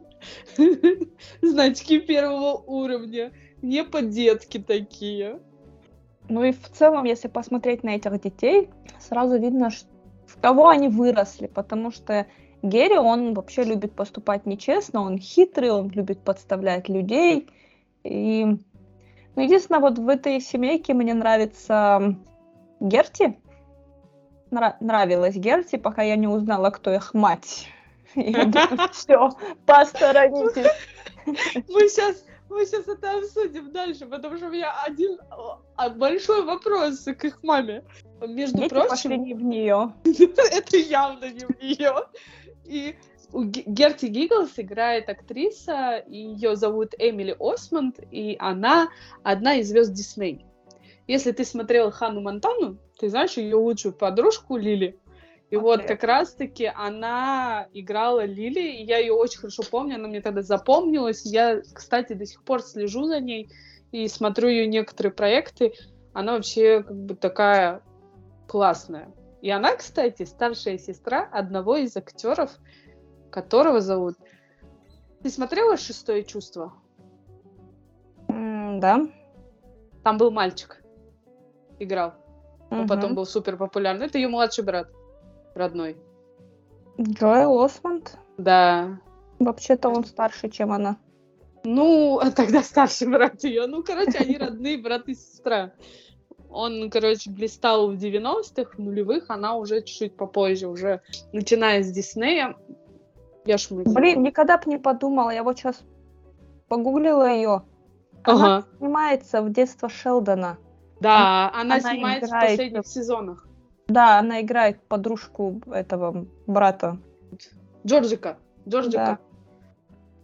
значки 1.41 1.99
первого 1.99 2.57
уровня. 2.65 3.31
Не 3.61 3.83
по-детски 3.83 4.59
такие. 4.59 5.39
Ну 6.29 6.43
и 6.43 6.51
в 6.51 6.69
целом, 6.69 7.05
если 7.05 7.27
посмотреть 7.27 7.83
на 7.83 7.95
этих 7.95 8.21
детей, 8.21 8.69
сразу 8.99 9.37
видно, 9.37 9.69
в 10.27 10.39
кого 10.41 10.69
они 10.69 10.87
выросли, 10.87 11.47
потому 11.47 11.91
что 11.91 12.25
Герри, 12.63 12.97
он 12.97 13.33
вообще 13.33 13.63
любит 13.63 13.93
поступать 13.93 14.45
нечестно, 14.45 15.01
он 15.01 15.19
хитрый, 15.19 15.71
он 15.71 15.89
любит 15.89 16.21
подставлять 16.21 16.89
людей. 16.89 17.47
И 18.03 18.57
ну, 19.35 19.41
единственное, 19.43 19.81
вот 19.81 19.99
в 19.99 20.07
этой 20.07 20.39
семейке 20.39 20.93
мне 20.93 21.13
нравится 21.13 22.15
Герти. 22.79 23.39
Нра- 24.51 24.75
нравилась 24.79 25.35
Герти, 25.35 25.75
пока 25.77 26.03
я 26.03 26.15
не 26.15 26.27
узнала, 26.27 26.69
кто 26.69 26.93
их 26.93 27.13
мать. 27.13 27.67
Все, 28.91 29.29
посторонитесь. 29.65 30.71
Мы 31.25 31.89
сейчас 31.89 32.23
мы 32.47 32.65
сейчас 32.65 32.87
это 32.87 33.17
обсудим 33.17 33.71
дальше, 33.71 34.05
потому 34.05 34.37
что 34.37 34.47
у 34.47 34.51
меня 34.51 34.71
один 34.83 35.17
а, 35.75 35.89
большой 35.89 36.43
вопрос 36.45 37.03
к 37.03 37.25
их 37.25 37.41
маме. 37.43 37.83
Между 38.21 38.59
Дети 38.59 38.69
прочим... 38.69 38.89
пошли 38.89 39.17
не 39.17 39.33
в 39.33 39.43
нее. 39.43 39.93
это 40.03 40.77
явно 40.77 41.25
не 41.25 41.45
в 41.45 41.61
нее. 41.61 41.93
И 42.65 42.95
Герти 43.33 44.07
Гигглс 44.07 44.53
играет 44.57 45.09
актриса, 45.09 46.03
ее 46.07 46.55
зовут 46.55 46.93
Эмили 46.97 47.35
Осмонд, 47.39 47.99
и 48.11 48.35
она 48.39 48.89
одна 49.23 49.55
из 49.55 49.69
звезд 49.69 49.93
Дисней. 49.93 50.45
Если 51.07 51.31
ты 51.31 51.45
смотрел 51.45 51.91
Хану 51.91 52.21
Монтану, 52.21 52.77
ты 52.99 53.09
знаешь 53.09 53.37
ее 53.37 53.55
лучшую 53.55 53.93
подружку 53.93 54.57
Лили. 54.57 54.99
И 55.51 55.55
okay. 55.55 55.59
вот 55.59 55.83
как 55.83 56.03
раз-таки 56.03 56.65
она 56.65 57.67
играла 57.73 58.25
Лили, 58.25 58.61
и 58.61 58.83
я 58.83 58.97
ее 58.97 59.13
очень 59.13 59.39
хорошо 59.39 59.63
помню, 59.69 59.95
она 59.95 60.07
мне 60.07 60.21
тогда 60.21 60.41
запомнилась. 60.41 61.23
Я, 61.25 61.61
кстати, 61.73 62.13
до 62.13 62.25
сих 62.25 62.43
пор 62.43 62.61
слежу 62.61 63.03
за 63.03 63.19
ней 63.19 63.49
и 63.91 64.07
смотрю 64.07 64.49
ее 64.49 64.65
некоторые 64.65 65.13
проекты. 65.13 65.73
Она 66.13 66.33
вообще 66.33 66.81
как 66.81 66.95
бы 66.95 67.15
такая 67.15 67.83
классная. 68.47 69.13
И 69.41 69.49
она, 69.51 69.75
кстати, 69.75 70.23
старшая 70.23 70.79
сестра 70.79 71.29
одного 71.31 71.75
из 71.77 71.95
актеров, 71.95 72.51
которого 73.35 73.81
зовут... 73.81 74.15
Ты 75.21 75.29
смотрела 75.29 75.77
«Шестое 75.77 76.23
чувство»? 76.23 76.73
Mm, 78.29 78.79
да. 78.79 79.07
Там 80.03 80.17
был 80.17 80.31
мальчик. 80.31 80.81
Играл. 81.79 82.13
Он 82.69 82.81
угу. 82.81 82.87
потом 82.87 83.15
был 83.15 83.25
супер 83.25 83.57
популярный. 83.57 84.05
Это 84.05 84.17
ее 84.17 84.27
младший 84.27 84.63
брат. 84.63 84.87
Родной. 85.53 85.97
Джоэл 86.99 87.61
Осмонд? 87.61 88.17
Да. 88.37 88.99
Вообще-то 89.39 89.89
он 89.89 90.05
старше, 90.05 90.49
чем 90.49 90.71
она. 90.71 90.97
Ну, 91.63 92.21
тогда 92.35 92.63
старший 92.63 93.09
брат 93.09 93.43
ее. 93.43 93.67
Ну, 93.67 93.83
короче, 93.83 94.19
они 94.19 94.37
родные 94.37 94.77
брат 94.77 95.09
и 95.09 95.15
сестра. 95.15 95.73
Он, 96.49 96.89
короче, 96.89 97.29
блистал 97.31 97.91
в 97.91 97.95
90-х, 97.95 98.77
в 98.77 98.79
нулевых, 98.79 99.29
она 99.29 99.55
уже 99.57 99.81
чуть-чуть 99.81 100.15
попозже, 100.15 100.67
уже 100.67 101.01
начиная 101.33 101.83
с 101.83 101.91
Диснея. 101.91 102.55
Я 103.45 103.57
ж 103.57 103.67
Блин, 103.69 104.23
никогда 104.23 104.57
бы 104.57 104.63
не 104.69 104.77
подумала, 104.77 105.29
я 105.29 105.43
вот 105.43 105.57
сейчас 105.57 105.83
погуглила 106.67 107.29
ее. 107.31 107.61
Она 108.23 108.57
ага. 108.57 108.67
снимается 108.77 109.41
в 109.43 109.51
детство 109.51 109.87
Шелдона. 109.87 110.57
Да, 110.99 111.51
она, 111.53 111.75
она 111.75 111.79
снимается 111.79 112.27
играет... 112.27 112.49
в 112.49 112.53
последних 112.53 112.87
сезонах. 112.87 113.47
Да, 113.87 114.17
она 114.17 114.41
играет 114.41 114.81
подружку 114.87 115.61
этого 115.71 116.25
брата. 116.47 116.97
Джорджика. 117.85 118.39
Джорджика. 118.67 119.19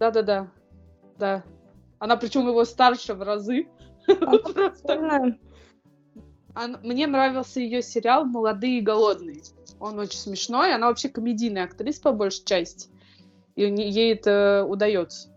Да-да-да. 0.00 0.48
Да. 1.16 1.44
Она 2.00 2.16
причем 2.16 2.48
его 2.48 2.64
старше 2.64 3.14
в 3.14 3.22
разы. 3.22 3.68
Просто. 4.06 5.36
Мне 6.82 7.06
нравился 7.06 7.60
ее 7.60 7.82
сериал 7.82 8.24
«Молодые 8.24 8.78
и 8.78 8.82
голодные». 8.82 9.42
Он 9.78 9.98
очень 10.00 10.18
смешной. 10.18 10.74
Она 10.74 10.88
вообще 10.88 11.08
комедийная 11.08 11.64
актриса 11.64 12.02
по 12.02 12.12
большей 12.12 12.44
части. 12.44 12.91
И 13.56 13.62
ей 13.62 14.14
это 14.14 14.66
удается. 14.68 15.28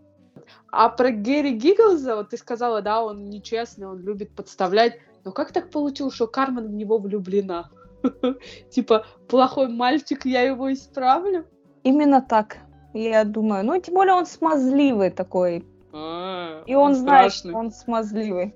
А 0.71 0.89
про 0.89 1.11
Гэри 1.11 1.55
Гигглза, 1.57 2.15
вот 2.17 2.29
ты 2.29 2.37
сказала, 2.37 2.81
да, 2.81 3.03
он 3.03 3.29
нечестный, 3.29 3.87
он 3.87 3.99
любит 3.99 4.35
подставлять. 4.35 4.99
Но 5.23 5.31
как 5.31 5.51
так 5.51 5.69
получилось, 5.71 6.15
что 6.15 6.27
Кармен 6.27 6.67
в 6.67 6.73
него 6.73 6.97
влюблена? 6.97 7.69
Типа, 8.69 9.05
плохой 9.27 9.67
мальчик, 9.69 10.25
я 10.25 10.41
его 10.41 10.71
исправлю? 10.71 11.45
Именно 11.83 12.21
так. 12.21 12.57
Я 12.93 13.23
думаю. 13.23 13.65
Ну, 13.65 13.79
тем 13.79 13.95
более 13.95 14.13
он 14.13 14.25
смазливый 14.25 15.09
такой. 15.11 15.65
А, 15.93 16.63
И 16.65 16.75
он, 16.75 16.93
знает, 16.93 17.33
он 17.45 17.71
смазливый. 17.71 18.53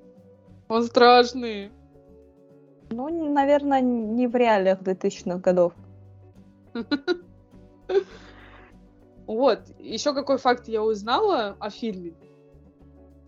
Он 0.68 0.84
страшный. 0.84 1.72
Ну, 2.92 3.34
наверное, 3.34 3.82
не 3.82 4.28
в 4.28 4.36
реалиях 4.36 4.82
2000-х 4.82 5.40
годов. 5.40 5.74
Вот, 9.30 9.60
еще 9.78 10.16
какой 10.16 10.40
факт 10.40 10.68
я 10.68 10.82
узнала 10.82 11.56
о 11.60 11.70
фильме. 11.70 12.16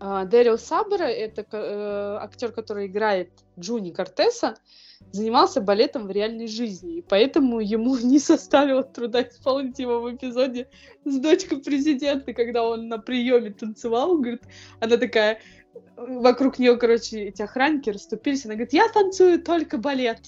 А, 0.00 0.24
Дэрил 0.24 0.58
Сабера, 0.58 1.04
это 1.04 1.46
э, 1.52 2.16
актер, 2.20 2.50
который 2.50 2.88
играет 2.88 3.30
Джуни 3.56 3.92
Кортеса, 3.92 4.56
занимался 5.12 5.60
балетом 5.60 6.08
в 6.08 6.10
реальной 6.10 6.48
жизни, 6.48 6.96
и 6.96 7.02
поэтому 7.02 7.60
ему 7.60 7.96
не 8.02 8.18
составило 8.18 8.82
труда 8.82 9.22
исполнить 9.22 9.78
его 9.78 10.00
в 10.00 10.12
эпизоде 10.12 10.68
с 11.04 11.20
дочкой 11.20 11.58
президента, 11.58 12.32
когда 12.32 12.64
он 12.64 12.88
на 12.88 12.98
приеме 12.98 13.50
танцевал, 13.50 14.18
говорит, 14.18 14.42
она 14.80 14.96
такая, 14.96 15.38
вокруг 15.96 16.58
нее, 16.58 16.76
короче, 16.78 17.26
эти 17.26 17.42
охранники 17.42 17.90
расступились, 17.90 18.44
она 18.44 18.54
говорит, 18.54 18.72
я 18.72 18.88
танцую 18.88 19.40
только 19.40 19.78
балет. 19.78 20.18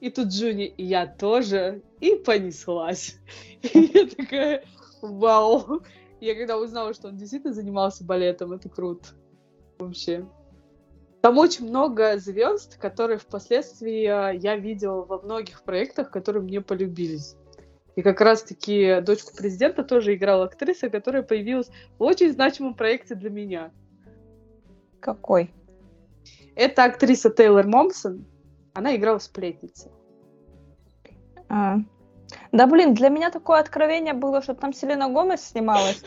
И 0.00 0.10
тут 0.10 0.30
Джуни, 0.30 0.74
я 0.76 1.06
тоже, 1.06 1.82
и 2.00 2.16
понеслась. 2.16 3.18
И 3.62 3.90
я 3.94 4.08
такая, 4.08 4.64
вау. 5.06 5.82
Я 6.20 6.34
когда 6.34 6.58
узнала, 6.58 6.94
что 6.94 7.08
он 7.08 7.16
действительно 7.16 7.52
занимался 7.52 8.04
балетом, 8.04 8.52
это 8.52 8.68
круто. 8.68 9.08
Вообще. 9.78 10.26
Там 11.20 11.38
очень 11.38 11.68
много 11.68 12.18
звезд, 12.18 12.78
которые 12.78 13.18
впоследствии 13.18 14.04
э, 14.04 14.36
я 14.36 14.56
видела 14.56 15.04
во 15.04 15.20
многих 15.20 15.62
проектах, 15.62 16.10
которые 16.10 16.42
мне 16.42 16.60
полюбились. 16.60 17.36
И 17.96 18.02
как 18.02 18.20
раз-таки 18.20 19.00
дочку 19.00 19.34
президента 19.34 19.82
тоже 19.82 20.14
играла 20.14 20.44
актриса, 20.44 20.90
которая 20.90 21.22
появилась 21.22 21.70
в 21.98 22.02
очень 22.02 22.30
значимом 22.30 22.74
проекте 22.74 23.14
для 23.14 23.30
меня. 23.30 23.72
Какой? 25.00 25.52
Это 26.54 26.84
актриса 26.84 27.30
Тейлор 27.30 27.66
Момсон. 27.66 28.26
Она 28.74 28.94
играла 28.94 29.18
в 29.18 29.22
«Сплетнице». 29.22 29.90
А, 31.48 31.78
да 32.52 32.66
блин, 32.66 32.94
для 32.94 33.08
меня 33.08 33.30
такое 33.30 33.60
откровение 33.60 34.14
было, 34.14 34.42
что 34.42 34.54
там 34.54 34.72
Селена 34.72 35.08
Гомес 35.08 35.42
снималась. 35.42 36.02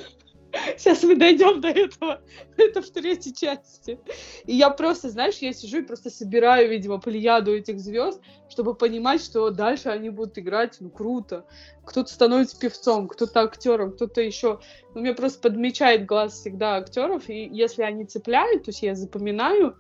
Сейчас 0.78 1.04
мы 1.04 1.16
дойдем 1.16 1.62
до 1.62 1.68
этого. 1.68 2.22
Это 2.58 2.82
в 2.82 2.90
третьей 2.90 3.34
части. 3.34 4.00
И 4.46 4.56
я 4.56 4.70
просто, 4.70 5.10
знаешь, 5.10 5.38
я 5.38 5.54
сижу 5.54 5.80
и 5.80 5.86
просто 5.86 6.10
собираю, 6.10 6.70
видимо, 6.70 7.00
плеяду 7.00 7.56
этих 7.56 7.80
звезд, 7.80 8.22
чтобы 8.50 8.74
понимать, 8.74 9.24
что 9.24 9.50
дальше 9.52 9.90
они 9.90 10.10
будут 10.10 10.38
играть, 10.40 10.78
ну, 10.80 10.90
круто. 10.90 11.46
Кто-то 11.86 12.12
становится 12.12 12.60
певцом, 12.60 13.08
кто-то 13.08 13.42
актером, 13.42 13.94
кто-то 13.94 14.22
еще. 14.22 14.60
Ну, 14.96 15.02
мне 15.02 15.14
просто 15.14 15.40
подмечает 15.40 16.06
глаз 16.06 16.34
всегда 16.34 16.78
актеров, 16.78 17.30
и 17.30 17.48
если 17.52 17.84
они 17.84 18.06
цепляют, 18.06 18.64
то 18.66 18.70
есть 18.70 18.82
я 18.82 18.96
запоминаю, 18.96 19.78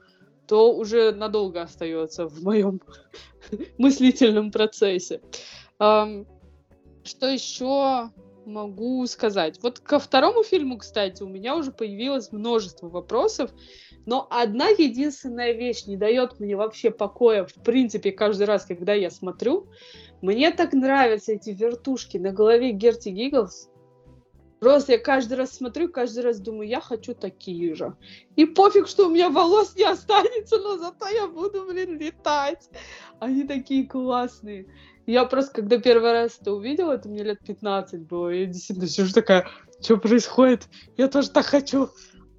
то 0.47 0.75
уже 0.75 1.11
надолго 1.11 1.61
остается 1.61 2.27
в 2.27 2.43
моем 2.43 2.81
мыслительном 3.77 4.51
процессе. 4.51 5.21
Что 5.79 7.27
еще 7.27 8.11
могу 8.45 9.05
сказать? 9.07 9.59
Вот 9.63 9.79
ко 9.79 9.97
второму 9.97 10.43
фильму, 10.43 10.77
кстати, 10.77 11.23
у 11.23 11.27
меня 11.29 11.55
уже 11.55 11.71
появилось 11.71 12.31
множество 12.31 12.89
вопросов, 12.89 13.51
Но 14.05 14.27
одна 14.29 14.69
единственная 14.69 15.51
вещь 15.51 15.85
не 15.85 15.95
дает 15.95 16.39
мне 16.39 16.55
вообще 16.55 16.89
покоя, 16.89 17.45
в 17.45 17.53
принципе, 17.63 18.11
каждый 18.11 18.47
раз, 18.47 18.65
когда 18.65 18.93
я 18.93 19.11
смотрю. 19.11 19.67
Мне 20.21 20.51
так 20.51 20.73
нравятся 20.73 21.33
эти 21.33 21.51
вертушки 21.51 22.17
на 22.17 22.31
голове 22.31 22.71
Герти 22.71 23.09
Гигглс. 23.09 23.69
Просто 24.59 24.93
я 24.93 24.99
каждый 24.99 25.37
раз 25.37 25.53
смотрю, 25.53 25.89
каждый 25.89 26.23
раз 26.23 26.39
думаю, 26.39 26.67
я 26.67 26.81
хочу 26.81 27.13
такие 27.13 27.75
же. 27.75 27.95
И 28.35 28.45
пофиг, 28.45 28.87
что 28.87 29.07
у 29.07 29.09
меня 29.09 29.29
волос 29.29 29.75
не 29.75 29.85
останется, 29.85 30.57
но 30.57 30.77
зато 30.77 31.07
я 31.07 31.27
буду, 31.27 31.65
блин, 31.65 31.97
летать. 31.97 32.69
Они 33.19 33.43
такие 33.45 33.87
классные. 33.87 34.67
Я 35.05 35.25
просто, 35.25 35.53
когда 35.53 35.77
первый 35.79 36.11
раз 36.11 36.37
это 36.39 36.51
увидела, 36.51 36.93
это 36.93 37.07
мне 37.07 37.23
лет 37.23 37.39
15 37.45 38.01
было, 38.01 38.29
я 38.29 38.45
действительно 38.45 38.87
сижу 38.87 39.13
такая, 39.13 39.47
что 39.81 39.97
происходит? 39.97 40.67
Я 40.97 41.07
тоже 41.07 41.31
так 41.31 41.45
хочу. 41.45 41.89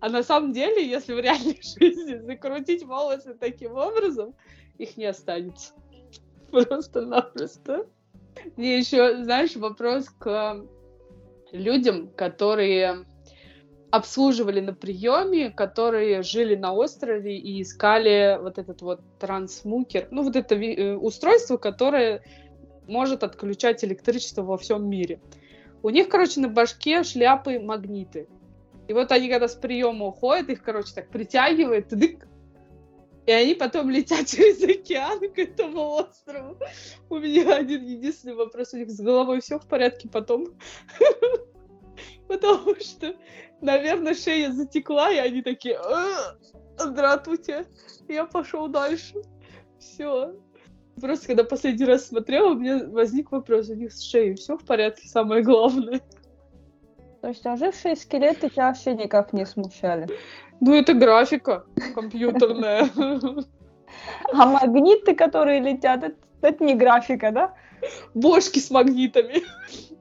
А 0.00 0.08
на 0.08 0.22
самом 0.22 0.52
деле, 0.52 0.86
если 0.88 1.14
в 1.14 1.20
реальной 1.20 1.60
жизни 1.62 2.18
закрутить 2.18 2.84
волосы 2.84 3.34
таким 3.34 3.72
образом, 3.72 4.34
их 4.78 4.96
не 4.96 5.06
останется. 5.06 5.74
Просто-напросто. 6.50 7.86
Мне 8.56 8.78
еще, 8.78 9.22
знаешь, 9.24 9.56
вопрос 9.56 10.08
к 10.18 10.64
людям, 11.52 12.08
которые 12.08 13.04
обслуживали 13.90 14.60
на 14.60 14.72
приеме, 14.72 15.50
которые 15.50 16.22
жили 16.22 16.54
на 16.54 16.72
острове 16.72 17.36
и 17.36 17.62
искали 17.62 18.38
вот 18.40 18.58
этот 18.58 18.82
вот 18.82 19.00
трансмукер, 19.18 20.08
ну 20.10 20.22
вот 20.22 20.36
это 20.36 20.54
э, 20.54 20.94
устройство, 20.94 21.56
которое 21.56 22.22
может 22.86 23.24
отключать 23.24 23.84
электричество 23.84 24.42
во 24.42 24.56
всем 24.56 24.88
мире. 24.88 25.20
У 25.82 25.90
них, 25.90 26.08
короче, 26.08 26.40
на 26.40 26.48
башке 26.48 27.02
шляпы 27.02 27.58
магниты. 27.58 28.28
И 28.86 28.92
вот 28.92 29.12
они, 29.12 29.28
когда 29.28 29.48
с 29.48 29.54
приема 29.54 30.06
уходят, 30.06 30.50
их, 30.50 30.62
короче, 30.62 30.92
так 30.94 31.08
притягивает, 31.08 31.88
тыдык, 31.88 32.26
и 33.30 33.32
они 33.32 33.54
потом 33.54 33.90
летят 33.90 34.26
через 34.26 34.60
океан 34.60 35.20
к 35.20 35.38
этому 35.38 35.92
острову. 35.92 36.58
У 37.08 37.18
меня 37.18 37.54
один 37.54 37.84
единственный 37.84 38.34
вопрос. 38.34 38.72
У 38.72 38.76
них 38.76 38.90
с 38.90 39.00
головой 39.00 39.40
все 39.40 39.60
в 39.60 39.68
порядке 39.68 40.08
потом? 40.08 40.48
Потому 42.26 42.74
что, 42.80 43.14
наверное, 43.60 44.14
шея 44.14 44.50
затекла, 44.50 45.12
и 45.12 45.18
они 45.18 45.42
такие, 45.42 45.78
здравствуйте, 46.76 47.66
я 48.08 48.26
пошел 48.26 48.66
дальше. 48.66 49.14
Все. 49.78 50.34
Просто 51.00 51.28
когда 51.28 51.44
последний 51.44 51.86
раз 51.86 52.08
смотрела, 52.08 52.50
у 52.50 52.58
меня 52.58 52.84
возник 52.88 53.30
вопрос, 53.30 53.68
у 53.68 53.74
них 53.74 53.92
с 53.92 54.02
шеей 54.02 54.34
все 54.34 54.58
в 54.58 54.64
порядке, 54.64 55.06
самое 55.06 55.44
главное. 55.44 56.00
Есть 57.30 57.46
ожившие 57.46 57.94
скелеты 57.94 58.50
тебя 58.50 58.66
вообще 58.66 58.92
никак 58.92 59.32
не 59.32 59.46
смущали? 59.46 60.08
Ну, 60.60 60.74
это 60.74 60.94
графика 60.94 61.64
компьютерная. 61.94 62.90
А 64.32 64.46
магниты, 64.46 65.14
которые 65.14 65.60
летят, 65.60 66.02
это, 66.02 66.16
это 66.42 66.64
не 66.64 66.74
графика, 66.74 67.30
да? 67.30 67.54
Бошки 68.14 68.58
с 68.58 68.68
магнитами. 68.70 69.44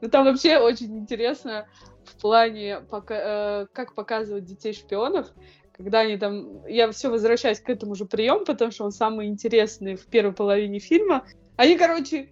Ну, 0.01 0.09
там 0.09 0.25
вообще 0.25 0.57
очень 0.57 0.97
интересно 0.97 1.67
в 2.03 2.19
плане, 2.19 2.79
пока, 2.89 3.15
э, 3.61 3.67
как 3.73 3.93
показывать 3.93 4.45
детей-шпионов, 4.45 5.27
когда 5.71 5.99
они 5.99 6.17
там... 6.17 6.65
Я 6.65 6.91
все 6.91 7.09
возвращаюсь 7.09 7.59
к 7.59 7.69
этому 7.69 7.93
же 7.93 8.05
приему, 8.05 8.43
потому 8.43 8.71
что 8.71 8.85
он 8.85 8.91
самый 8.91 9.27
интересный 9.27 9.95
в 9.95 10.07
первой 10.07 10.33
половине 10.33 10.79
фильма. 10.79 11.25
Они, 11.57 11.77
короче, 11.77 12.29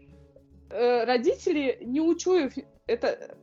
э, 0.72 1.04
родители, 1.04 1.78
не 1.82 2.02
учуяв... 2.02 2.54
Это 2.88 3.38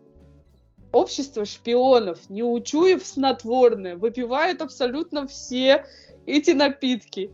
общество 0.95 1.45
шпионов, 1.45 2.31
не 2.31 2.43
учуяв 2.43 3.05
снотворное, 3.05 3.97
выпивают 3.97 4.63
абсолютно 4.63 5.27
все 5.27 5.87
эти 6.25 6.53
напитки 6.53 7.33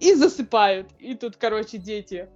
и 0.00 0.14
засыпают. 0.14 0.88
И 0.98 1.14
тут, 1.14 1.36
короче, 1.36 1.78
дети, 1.78 2.28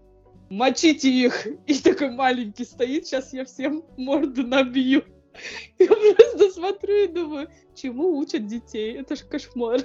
мочите 0.50 1.08
их. 1.08 1.46
И 1.66 1.74
такой 1.78 2.10
маленький 2.10 2.64
стоит, 2.64 3.06
сейчас 3.06 3.32
я 3.32 3.44
всем 3.44 3.84
морду 3.96 4.46
набью. 4.46 5.04
Я 5.78 5.86
просто 5.86 6.50
смотрю 6.50 7.04
и 7.04 7.06
думаю, 7.06 7.48
чему 7.76 8.18
учат 8.18 8.46
детей? 8.46 8.98
Это 8.98 9.14
ж 9.14 9.20
кошмар. 9.20 9.80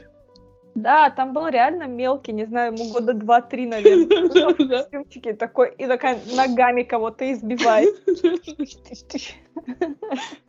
Да, 0.76 1.10
там 1.10 1.32
был 1.32 1.48
реально 1.48 1.84
мелкий, 1.84 2.34
не 2.34 2.46
знаю, 2.46 2.74
ему 2.74 2.92
года 2.92 3.14
два-три, 3.14 3.66
наверное. 3.66 4.54
Костюмчики 4.70 5.32
такой, 5.32 5.74
и 5.78 5.88
такая 5.88 6.20
ногами 6.36 6.84
кого-то 6.84 7.32
избивает. 7.32 7.96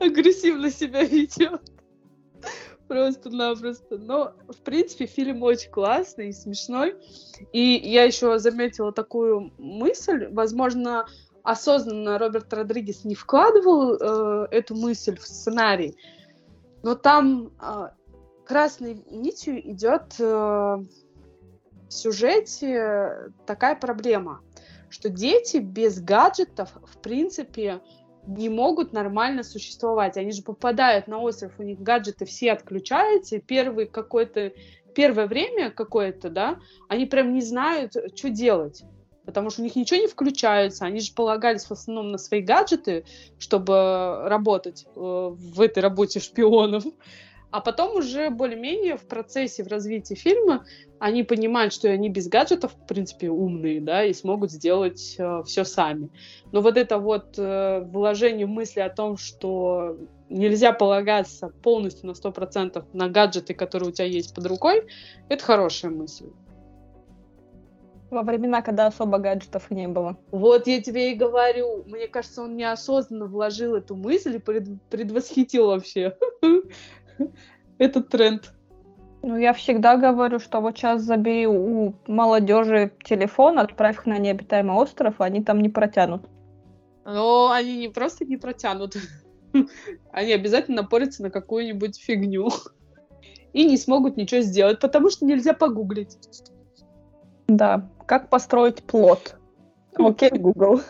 Агрессивно 0.00 0.70
себя 0.70 1.04
ведет. 1.04 1.62
Просто-напросто. 2.88 3.98
Но, 3.98 4.32
в 4.48 4.56
принципе, 4.64 5.06
фильм 5.06 5.42
очень 5.44 5.70
классный 5.70 6.30
и 6.30 6.32
смешной. 6.32 6.96
И 7.52 7.80
я 7.84 8.02
еще 8.02 8.40
заметила 8.40 8.92
такую 8.92 9.52
мысль, 9.58 10.26
возможно, 10.32 11.06
осознанно 11.44 12.18
Роберт 12.18 12.52
Родригес 12.52 13.04
не 13.04 13.14
вкладывал 13.14 13.94
э, 13.94 14.48
эту 14.50 14.74
мысль 14.74 15.16
в 15.16 15.26
сценарий, 15.26 15.96
но 16.82 16.96
там 16.96 17.52
э, 17.60 17.90
красной 18.46 19.02
нитью 19.10 19.60
идет 19.70 20.14
э, 20.18 20.22
в 20.22 20.86
сюжете 21.88 23.32
такая 23.46 23.76
проблема, 23.76 24.40
что 24.88 25.08
дети 25.08 25.58
без 25.58 26.00
гаджетов, 26.00 26.70
в 26.84 26.98
принципе, 26.98 27.80
не 28.26 28.48
могут 28.48 28.92
нормально 28.92 29.42
существовать. 29.42 30.16
Они 30.16 30.32
же 30.32 30.42
попадают 30.42 31.06
на 31.06 31.18
остров, 31.18 31.52
у 31.58 31.62
них 31.62 31.80
гаджеты 31.80 32.24
все 32.24 32.52
отключаются, 32.52 33.36
и 33.36 33.40
первый 33.40 33.86
какой-то 33.86 34.52
первое 34.94 35.26
время 35.26 35.70
какое-то, 35.70 36.30
да, 36.30 36.58
они 36.88 37.04
прям 37.04 37.34
не 37.34 37.42
знают, 37.42 37.92
что 38.14 38.30
делать 38.30 38.82
потому 39.26 39.50
что 39.50 39.60
у 39.60 39.64
них 39.64 39.74
ничего 39.76 40.00
не 40.00 40.06
включается, 40.06 40.86
они 40.86 41.00
же 41.00 41.12
полагались 41.12 41.64
в 41.64 41.72
основном 41.72 42.12
на 42.12 42.16
свои 42.16 42.40
гаджеты, 42.40 43.04
чтобы 43.38 44.22
работать 44.28 44.86
э, 44.86 44.90
в 44.94 45.60
этой 45.60 45.80
работе 45.80 46.20
шпионов. 46.20 46.84
А 47.50 47.60
потом 47.60 47.96
уже 47.96 48.30
более-менее 48.30 48.96
в 48.96 49.06
процессе, 49.06 49.62
в 49.62 49.68
развитии 49.68 50.14
фильма 50.14 50.66
они 50.98 51.22
понимают, 51.22 51.72
что 51.72 51.88
они 51.88 52.08
без 52.08 52.28
гаджетов, 52.28 52.72
в 52.72 52.86
принципе, 52.86 53.30
умные, 53.30 53.80
да, 53.80 54.04
и 54.04 54.12
смогут 54.12 54.50
сделать 54.50 55.14
э, 55.18 55.42
все 55.44 55.64
сами. 55.64 56.10
Но 56.52 56.60
вот 56.60 56.76
это 56.76 56.98
вот 56.98 57.38
э, 57.38 57.80
вложение 57.84 58.46
мысли 58.46 58.80
о 58.80 58.90
том, 58.90 59.16
что 59.16 59.96
нельзя 60.28 60.72
полагаться 60.72 61.52
полностью 61.62 62.08
на 62.08 62.12
100% 62.12 62.84
на 62.92 63.08
гаджеты, 63.08 63.54
которые 63.54 63.90
у 63.90 63.92
тебя 63.92 64.06
есть 64.06 64.34
под 64.34 64.46
рукой, 64.46 64.86
это 65.28 65.44
хорошая 65.44 65.92
мысль. 65.92 66.26
Во 68.10 68.22
времена, 68.22 68.62
когда 68.62 68.86
особо 68.86 69.18
гаджетов 69.18 69.70
не 69.70 69.88
было. 69.88 70.16
Вот 70.30 70.66
я 70.66 70.80
тебе 70.80 71.12
и 71.12 71.16
говорю. 71.16 71.84
Мне 71.86 72.06
кажется, 72.06 72.42
он 72.42 72.56
неосознанно 72.56 73.26
вложил 73.26 73.74
эту 73.74 73.96
мысль 73.96 74.36
и 74.36 74.38
пред, 74.38 74.68
предвосхитил 74.90 75.66
вообще 75.66 76.16
этот 77.78 78.08
тренд. 78.08 78.52
Ну, 79.22 79.36
я 79.36 79.52
всегда 79.52 79.96
говорю, 79.96 80.38
что 80.38 80.60
вот 80.60 80.76
сейчас 80.76 81.02
забери 81.02 81.46
у 81.46 81.94
молодежи 82.06 82.92
телефон, 83.02 83.58
отправь 83.58 83.96
их 83.96 84.06
на 84.06 84.18
необитаемый 84.18 84.76
остров, 84.76 85.20
они 85.20 85.42
там 85.42 85.60
не 85.60 85.68
протянут. 85.68 86.22
Но 87.04 87.50
они 87.50 87.76
не 87.76 87.88
просто 87.88 88.24
не 88.24 88.36
протянут. 88.36 88.96
Они 90.12 90.32
обязательно 90.32 90.82
напорятся 90.82 91.22
на 91.22 91.30
какую-нибудь 91.30 91.98
фигню. 91.98 92.50
И 93.52 93.64
не 93.64 93.76
смогут 93.78 94.16
ничего 94.16 94.42
сделать, 94.42 94.80
потому 94.80 95.08
что 95.08 95.24
нельзя 95.24 95.54
погуглить. 95.54 96.18
Да, 97.48 97.88
как 98.06 98.28
построить 98.28 98.82
плод? 98.82 99.36
Окей, 99.94 100.30
Google. 100.30 100.80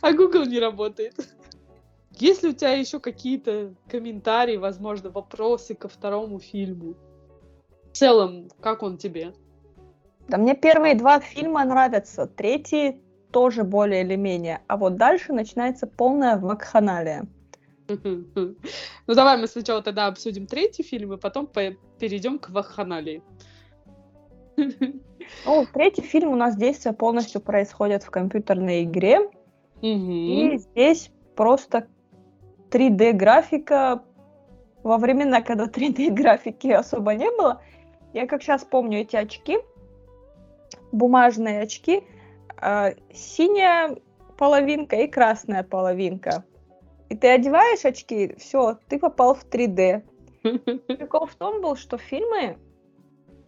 А 0.00 0.12
Google 0.12 0.46
не 0.46 0.58
работает. 0.58 1.14
Есть 2.20 2.42
ли 2.42 2.50
у 2.50 2.52
тебя 2.52 2.72
еще 2.72 3.00
какие-то 3.00 3.74
комментарии, 3.88 4.58
возможно, 4.58 5.10
вопросы 5.10 5.74
ко 5.74 5.88
второму 5.88 6.38
фильму? 6.38 6.94
В 7.90 7.96
целом, 7.96 8.48
как 8.60 8.82
он 8.82 8.98
тебе? 8.98 9.32
Да 10.28 10.36
мне 10.36 10.54
первые 10.54 10.94
два 10.94 11.18
фильма 11.18 11.64
нравятся, 11.64 12.26
третий 12.26 13.00
тоже 13.32 13.64
более 13.64 14.02
или 14.02 14.16
менее, 14.16 14.60
а 14.66 14.76
вот 14.76 14.96
дальше 14.96 15.32
начинается 15.32 15.86
полная 15.86 16.36
вакханалия. 16.36 17.26
Ну 17.88 18.54
давай 19.06 19.36
мы 19.40 19.46
сначала 19.46 19.82
тогда 19.82 20.06
обсудим 20.06 20.46
третий 20.46 20.82
фильм, 20.82 21.14
и 21.14 21.16
потом 21.16 21.48
перейдем 21.98 22.38
к 22.38 22.50
вакханалии. 22.50 23.22
Ну, 24.56 25.66
третий 25.72 26.02
фильм 26.02 26.30
у 26.30 26.36
нас 26.36 26.56
действие 26.56 26.92
полностью 26.92 27.40
происходит 27.40 28.02
в 28.02 28.10
компьютерной 28.10 28.84
игре. 28.84 29.20
Угу. 29.80 29.86
И 29.86 30.58
здесь 30.58 31.10
просто 31.34 31.88
3D 32.70 33.12
графика. 33.12 34.02
Во 34.82 34.96
времена, 34.96 35.42
когда 35.42 35.66
3D 35.66 36.10
графики 36.10 36.68
особо 36.68 37.14
не 37.14 37.30
было, 37.30 37.60
я 38.12 38.26
как 38.26 38.42
сейчас 38.42 38.64
помню 38.64 39.00
эти 39.00 39.16
очки, 39.16 39.58
бумажные 40.90 41.60
очки, 41.60 42.02
э, 42.62 42.94
синяя 43.12 43.96
половинка 44.38 44.96
и 44.96 45.06
красная 45.06 45.62
половинка. 45.62 46.44
И 47.10 47.16
ты 47.16 47.28
одеваешь 47.28 47.84
очки, 47.84 48.34
все, 48.38 48.78
ты 48.88 48.98
попал 48.98 49.34
в 49.34 49.44
3D. 49.44 50.02
Прикол 50.42 51.26
в 51.26 51.34
том 51.34 51.60
был, 51.60 51.76
что 51.76 51.98
фильмы 51.98 52.56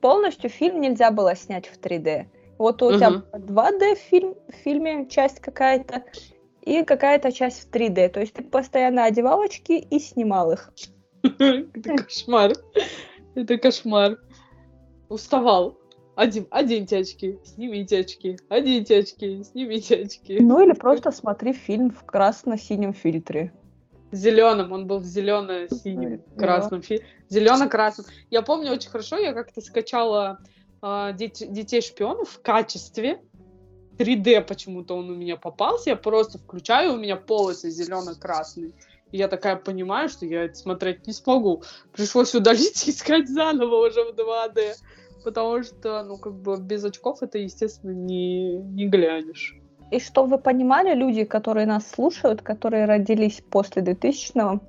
полностью 0.03 0.51
фильм 0.51 0.81
нельзя 0.81 1.11
было 1.11 1.35
снять 1.35 1.67
в 1.67 1.81
3D. 1.81 2.27
Вот 2.59 2.83
у 2.83 2.93
тебя 2.93 3.11
Мгм. 3.11 3.25
2D 3.33 3.95
фильм, 3.95 4.35
в 4.49 4.53
фильме 4.53 5.07
часть 5.09 5.41
какая-то 5.41 6.05
и 6.63 6.85
какая-то 6.85 7.33
часть 7.33 7.65
в 7.65 7.71
3D. 7.71 8.09
То 8.09 8.21
есть 8.21 8.35
ты 8.35 8.43
постоянно 8.43 9.05
одевал 9.05 9.43
очки 9.43 9.79
и 9.79 9.99
снимал 9.99 10.53
их. 10.53 10.73
Это 11.23 11.97
кошмар. 11.97 12.53
Это 13.35 13.59
кошмар. 13.59 14.19
Уставал. 15.09 15.79
Один, 16.15 16.47
оденьте 16.51 16.99
очки, 16.99 17.39
снимите 17.43 18.01
очки, 18.01 18.39
оденьте 18.51 18.99
очки, 18.99 19.43
снимите 19.45 20.03
очки. 20.03 20.39
Ну 20.41 20.63
или 20.63 20.73
просто 20.73 21.11
смотри 21.11 21.55
фильм 21.55 21.91
в 21.91 22.05
красно-синем 22.05 22.93
фильтре. 22.93 23.53
Зеленым, 24.13 24.73
он 24.73 24.87
был 24.87 24.99
в 24.99 25.05
зелено-синем, 25.05 26.23
красном 26.37 26.83
фильме. 26.83 27.07
Зелено-красном. 27.31 28.07
Я 28.29 28.43
помню 28.43 28.73
очень 28.73 28.91
хорошо, 28.91 29.17
я 29.17 29.33
как-то 29.33 29.63
скачала 29.63 30.39
а, 30.83 31.13
«Дети- 31.13 31.47
детей 31.47 31.81
шпионов 31.81 32.29
в 32.29 32.43
качестве. 32.43 33.23
3D 33.99 34.43
почему-то 34.43 34.97
он 34.97 35.11
у 35.11 35.15
меня 35.15 35.37
попался. 35.37 35.91
Я 35.91 35.97
просто 35.97 36.39
включаю, 36.39 36.95
у 36.95 36.97
меня 36.97 37.17
полосы 37.17 37.71
зелено-красные. 37.71 38.73
И 39.13 39.19
я 39.19 39.29
такая 39.29 39.57
понимаю, 39.57 40.09
что 40.09 40.27
я 40.27 40.45
это 40.45 40.55
смотреть 40.55 41.07
не 41.07 41.13
смогу. 41.13 41.63
Пришлось 41.93 42.35
удалить 42.35 42.89
и 42.89 42.91
искать 42.91 43.29
заново 43.29 43.87
уже 43.87 44.05
в 44.05 44.15
2D. 44.15 44.75
Потому 45.25 45.63
что, 45.63 46.03
ну, 46.03 46.17
как 46.17 46.35
бы 46.35 46.57
без 46.57 46.85
очков 46.85 47.23
это, 47.23 47.39
естественно, 47.39 47.93
не, 47.93 48.57
не 48.57 48.89
глянешь. 48.89 49.57
И 49.91 50.01
чтобы 50.01 50.37
вы 50.37 50.39
понимали, 50.39 50.95
люди, 50.95 51.25
которые 51.25 51.67
нас 51.67 51.89
слушают, 51.89 52.43
которые 52.43 52.87
родились 52.87 53.43
после 53.51 53.83
2000-го, 53.83 54.61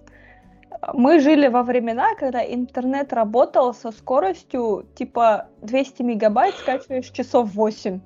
мы 0.94 1.20
жили 1.20 1.48
во 1.48 1.64
времена, 1.64 2.14
когда 2.16 2.44
интернет 2.44 3.14
работал 3.14 3.74
со 3.74 3.92
скоростью 3.92 4.86
типа 4.96 5.48
200 5.62 6.02
мегабайт, 6.02 6.56
скачиваешь 6.56 7.10
часов 7.10 7.54
8. 7.54 8.02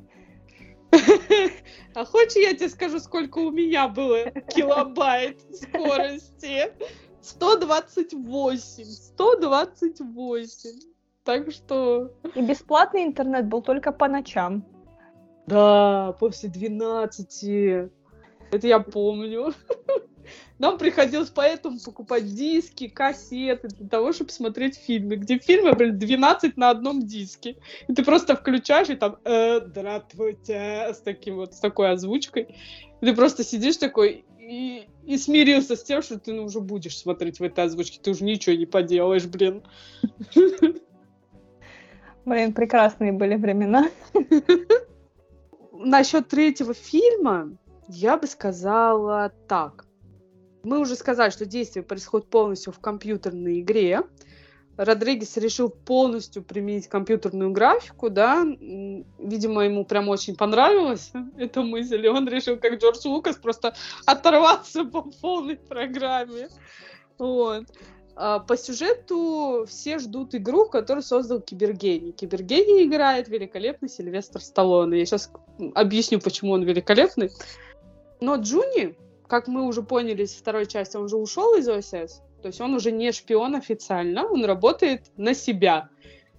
А 1.94 2.06
хочешь, 2.06 2.36
я 2.36 2.54
тебе 2.54 2.70
скажу, 2.70 3.00
сколько 3.00 3.40
у 3.40 3.52
меня 3.52 3.88
было 3.88 4.32
килобайт 4.56 5.42
скорости? 5.56 6.72
128. 7.22 8.84
128. 8.84 10.80
Так 11.24 11.52
что... 11.52 12.12
И 12.36 12.42
бесплатный 12.42 13.04
интернет 13.04 13.48
был 13.48 13.62
только 13.62 13.92
по 13.92 14.08
ночам. 14.08 14.64
Да, 15.46 16.16
после 16.20 16.50
12. 16.50 17.90
Это 18.52 18.68
я 18.68 18.80
помню. 18.80 19.54
Нам 20.60 20.78
приходилось 20.78 21.30
поэтому 21.30 21.80
покупать 21.80 22.34
диски, 22.34 22.88
кассеты 22.88 23.68
для 23.68 23.88
того, 23.88 24.14
чтобы 24.14 24.32
смотреть 24.32 24.78
фильмы, 24.78 25.16
где 25.16 25.38
фильмы, 25.38 25.74
блин, 25.74 25.98
12 25.98 26.58
на 26.58 26.70
одном 26.70 27.06
диске. 27.06 27.58
И 27.88 27.94
ты 27.94 28.04
просто 28.04 28.36
включаешь, 28.36 28.90
и 28.90 28.96
там 28.96 29.18
э, 29.24 29.62
«Здравствуйте» 29.66 30.94
с 30.94 31.00
таким 31.04 31.36
вот, 31.36 31.54
с 31.54 31.60
такой 31.60 31.92
озвучкой. 31.92 32.56
И 33.02 33.06
ты 33.06 33.14
просто 33.14 33.44
сидишь 33.44 33.78
такой 33.78 34.26
и, 34.40 34.88
и 35.06 35.18
смирился 35.18 35.76
с 35.76 35.84
тем, 35.84 36.02
что 36.02 36.18
ты 36.18 36.34
ну, 36.34 36.46
уже 36.46 36.62
будешь 36.62 36.98
смотреть 36.98 37.40
в 37.40 37.44
этой 37.44 37.66
озвучке. 37.66 38.00
Ты 38.02 38.12
уже 38.12 38.24
ничего 38.24 38.56
не 38.56 38.66
поделаешь, 38.66 39.26
блин. 39.26 39.64
Блин, 42.26 42.54
прекрасные 42.54 43.14
были 43.14 43.36
времена. 43.36 43.90
Насчет 45.72 46.28
третьего 46.28 46.74
фильма 46.74 47.58
я 47.88 48.18
бы 48.18 48.28
сказала 48.28 49.32
так. 49.48 49.87
Мы 50.68 50.80
уже 50.80 50.98
сказали, 50.98 51.30
что 51.30 51.46
действие 51.46 51.82
происходит 51.82 52.28
полностью 52.28 52.74
в 52.74 52.80
компьютерной 52.80 53.62
игре. 53.62 54.02
Родригес 54.76 55.38
решил 55.38 55.70
полностью 55.70 56.44
применить 56.44 56.90
компьютерную 56.90 57.52
графику, 57.52 58.10
да. 58.10 58.44
Видимо, 58.44 59.62
ему 59.62 59.86
прям 59.86 60.10
очень 60.10 60.36
понравилась 60.36 61.14
эта 61.38 61.62
мысль, 61.62 62.06
и 62.06 62.10
он 62.10 62.28
решил, 62.28 62.58
как 62.58 62.74
Джордж 62.82 63.00
Лукас, 63.06 63.38
просто 63.38 63.76
оторваться 64.06 64.84
по 64.84 65.04
полной 65.04 65.56
программе. 65.56 66.50
Вот. 67.18 67.64
А, 68.18 68.40
По 68.40 68.58
сюжету 68.58 69.66
все 69.70 70.00
ждут 70.00 70.36
игру, 70.36 70.66
которую 70.66 71.02
создал 71.02 71.40
Кибергений. 71.40 72.12
Кибергений 72.12 72.84
играет 72.84 73.30
великолепный 73.30 73.88
Сильвестр 73.88 74.42
Сталлоне. 74.42 75.00
Я 75.00 75.06
сейчас 75.06 75.32
объясню, 75.76 76.20
почему 76.20 76.52
он 76.52 76.64
великолепный. 76.64 77.32
Но 78.20 78.36
Джуни, 78.36 78.98
как 79.28 79.48
мы 79.48 79.66
уже 79.66 79.84
поняли 79.84 80.24
из 80.24 80.34
второй 80.34 80.66
части, 80.66 80.98
он 80.98 81.04
уже 81.04 81.18
ушел 81.18 81.56
из 81.56 81.68
ОСС. 81.68 82.22
То 82.42 82.48
есть 82.48 82.62
он 82.62 82.74
уже 82.74 82.92
не 82.92 83.12
шпион 83.12 83.56
официально, 83.56 84.26
он 84.26 84.46
работает 84.46 85.12
на 85.18 85.34
себя. 85.34 85.90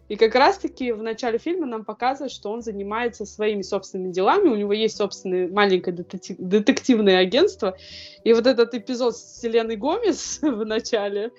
И 0.09 0.17
как 0.17 0.35
раз-таки 0.35 0.93
в 0.93 1.03
начале 1.03 1.39
фильма 1.39 1.67
нам 1.67 1.85
показывают, 1.85 2.33
что 2.33 2.51
он 2.51 2.63
занимается 2.63 3.27
своими 3.27 3.61
собственными 3.61 4.11
делами, 4.11 4.49
у 4.49 4.57
него 4.57 4.73
есть 4.73 4.97
собственное 4.97 5.49
маленькое 5.49 5.95
детектив- 5.95 6.39
детективное 6.39 7.19
агентство. 7.19 7.77
И 8.25 8.33
вот 8.33 8.47
этот 8.47 8.73
эпизод 8.73 9.17
с 9.17 9.41
Селеной 9.41 9.77
Гомес 9.77 10.39
в 10.43 10.65
начале, 10.65 11.31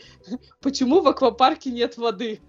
почему 0.62 1.02
в 1.02 1.08
аквапарке 1.08 1.72
нет 1.72 1.98
воды? 1.98 2.42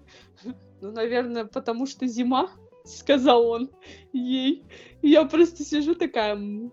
Ну, 0.79 0.91
наверное, 0.91 1.45
потому 1.45 1.87
что 1.87 2.05
зима, 2.05 2.51
сказал 2.85 3.47
он 3.47 3.71
ей. 4.13 4.63
Я 5.01 5.25
просто 5.25 5.63
сижу 5.63 5.95
такая, 5.95 6.33
«М, 6.33 6.71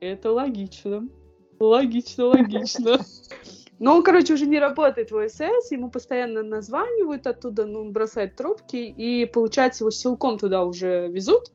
это 0.00 0.32
логично. 0.32 1.08
Логично, 1.62 2.26
логично. 2.26 2.98
Но 3.78 3.96
он, 3.96 4.02
короче, 4.02 4.34
уже 4.34 4.46
не 4.46 4.58
работает 4.58 5.10
в 5.10 5.16
ОСС, 5.16 5.70
ему 5.70 5.90
постоянно 5.90 6.42
названивают 6.42 7.26
оттуда, 7.26 7.66
но 7.66 7.80
он 7.80 7.92
бросает 7.92 8.36
трубки, 8.36 8.76
и, 8.76 9.26
получается, 9.26 9.82
его 9.82 9.90
силком 9.90 10.38
туда 10.38 10.64
уже 10.64 11.08
везут. 11.08 11.50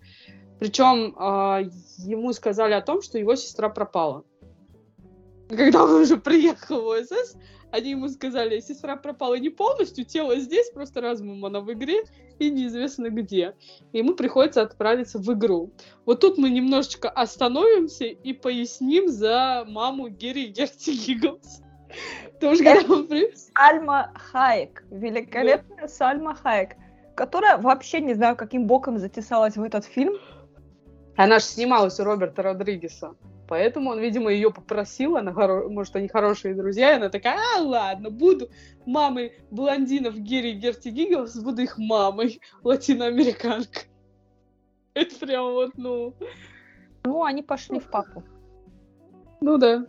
Причем 0.60 1.16
а, 1.18 1.62
ему 2.00 2.34
сказали 2.34 2.74
о 2.74 2.82
том, 2.82 3.02
что 3.02 3.18
его 3.18 3.36
сестра 3.38 3.70
пропала. 3.70 4.26
Когда 5.48 5.86
он 5.86 6.02
уже 6.02 6.18
приехал 6.18 6.82
в 6.82 6.90
ОСС, 7.00 7.38
они 7.72 7.92
ему 7.92 8.10
сказали, 8.10 8.60
сестра 8.60 8.98
пропала 8.98 9.36
не 9.36 9.50
полностью, 9.50 10.04
тело 10.04 10.36
здесь, 10.36 10.70
просто 10.72 11.00
разумом 11.00 11.46
она 11.46 11.62
в 11.62 11.72
игре, 11.72 12.04
и 12.40 12.50
неизвестно 12.50 13.10
где. 13.10 13.56
И 13.92 14.00
ему 14.00 14.16
приходится 14.16 14.62
отправиться 14.62 15.20
в 15.20 15.34
игру. 15.34 15.72
Вот 16.06 16.22
тут 16.22 16.38
мы 16.38 16.50
немножечко 16.50 17.10
остановимся 17.10 18.06
и 18.06 18.34
поясним 18.34 19.08
за 19.08 19.66
маму 19.68 20.10
Герри 20.10 20.48
Герти 20.48 20.92
Гигглс. 20.92 21.62
Потому 22.34 22.56
что 22.56 23.08
Сальма 23.56 24.12
Хайек. 24.16 24.84
Великолепная 24.92 25.88
Сальма 25.88 26.36
Хайек. 26.36 26.76
Которая 27.16 27.58
вообще 27.58 28.00
не 28.00 28.14
знаю, 28.14 28.36
каким 28.36 28.68
боком 28.68 29.00
затесалась 29.00 29.58
в 29.58 29.64
этот 29.64 29.86
фильм. 29.86 30.18
Она 31.16 31.40
же 31.40 31.46
снималась 31.46 32.00
у 32.00 32.04
Роберта 32.04 32.44
Родригеса. 32.44 33.16
Поэтому 33.48 33.92
он, 33.92 34.00
видимо, 34.00 34.32
ее 34.32 34.52
попросил, 34.52 35.16
она 35.16 35.32
хоро- 35.32 35.70
может, 35.70 35.96
они 35.96 36.08
хорошие 36.10 36.54
друзья, 36.54 36.92
и 36.92 36.96
она 36.98 37.10
такая, 37.10 37.40
а, 37.58 37.62
ладно, 37.62 38.10
буду 38.10 38.50
мамой 38.86 39.34
блондинов 39.52 40.18
Герри 40.18 40.54
Герти 40.54 40.90
Гигглс, 40.90 41.38
буду 41.38 41.62
их 41.62 41.78
мамой, 41.78 42.42
латиноамериканка. 42.64 43.82
Это 44.94 45.16
прям 45.20 45.52
вот, 45.52 45.72
ну, 45.78 46.14
Ну, 47.06 47.24
они 47.24 47.42
пошли 47.42 47.80
в 47.80 47.90
папу. 47.90 48.24
ну 49.40 49.58
да. 49.58 49.86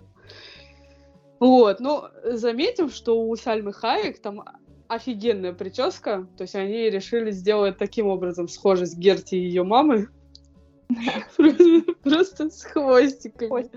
Вот, 1.40 1.81
ну, 1.81 2.03
заметим, 2.25 2.90
что 2.90 3.21
у 3.21 3.35
Сальмы 3.37 3.73
Хайек 3.73 4.21
там 4.21 4.44
офигенная 4.88 5.53
прическа, 5.53 6.27
то 6.37 6.42
есть 6.42 6.55
они 6.55 6.90
решили 6.90 7.31
сделать 7.31 7.79
таким 7.79 8.07
образом 8.07 8.49
схожесть 8.49 8.99
Герти 8.99 9.35
и 9.35 9.44
ее 9.44 9.62
мамы. 9.62 10.09
Просто 12.03 12.51
с 12.51 12.64
хвостиками. 12.64 13.70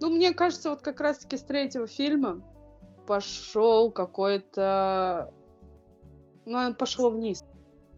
Ну, 0.00 0.10
мне 0.10 0.32
кажется, 0.32 0.70
вот 0.70 0.80
как 0.80 1.00
раз-таки 1.00 1.36
с 1.36 1.42
третьего 1.42 1.86
фильма 1.86 2.42
пошел 3.06 3.90
какой-то... 3.90 5.32
Ну, 6.46 6.58
он 6.58 6.74
пошел 6.74 7.10
вниз. 7.10 7.44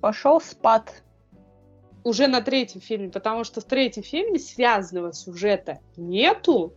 Пошел 0.01 0.41
спад. 0.41 1.03
Уже 2.05 2.27
на 2.27 2.41
третьем 2.41 2.81
фильме, 2.81 3.11
потому 3.11 3.45
что 3.45 3.61
в 3.61 3.65
третьем 3.65 4.03
фильме 4.03 4.41
связанного 4.41 5.13
сюжета 5.13 5.79
нету, 5.97 6.75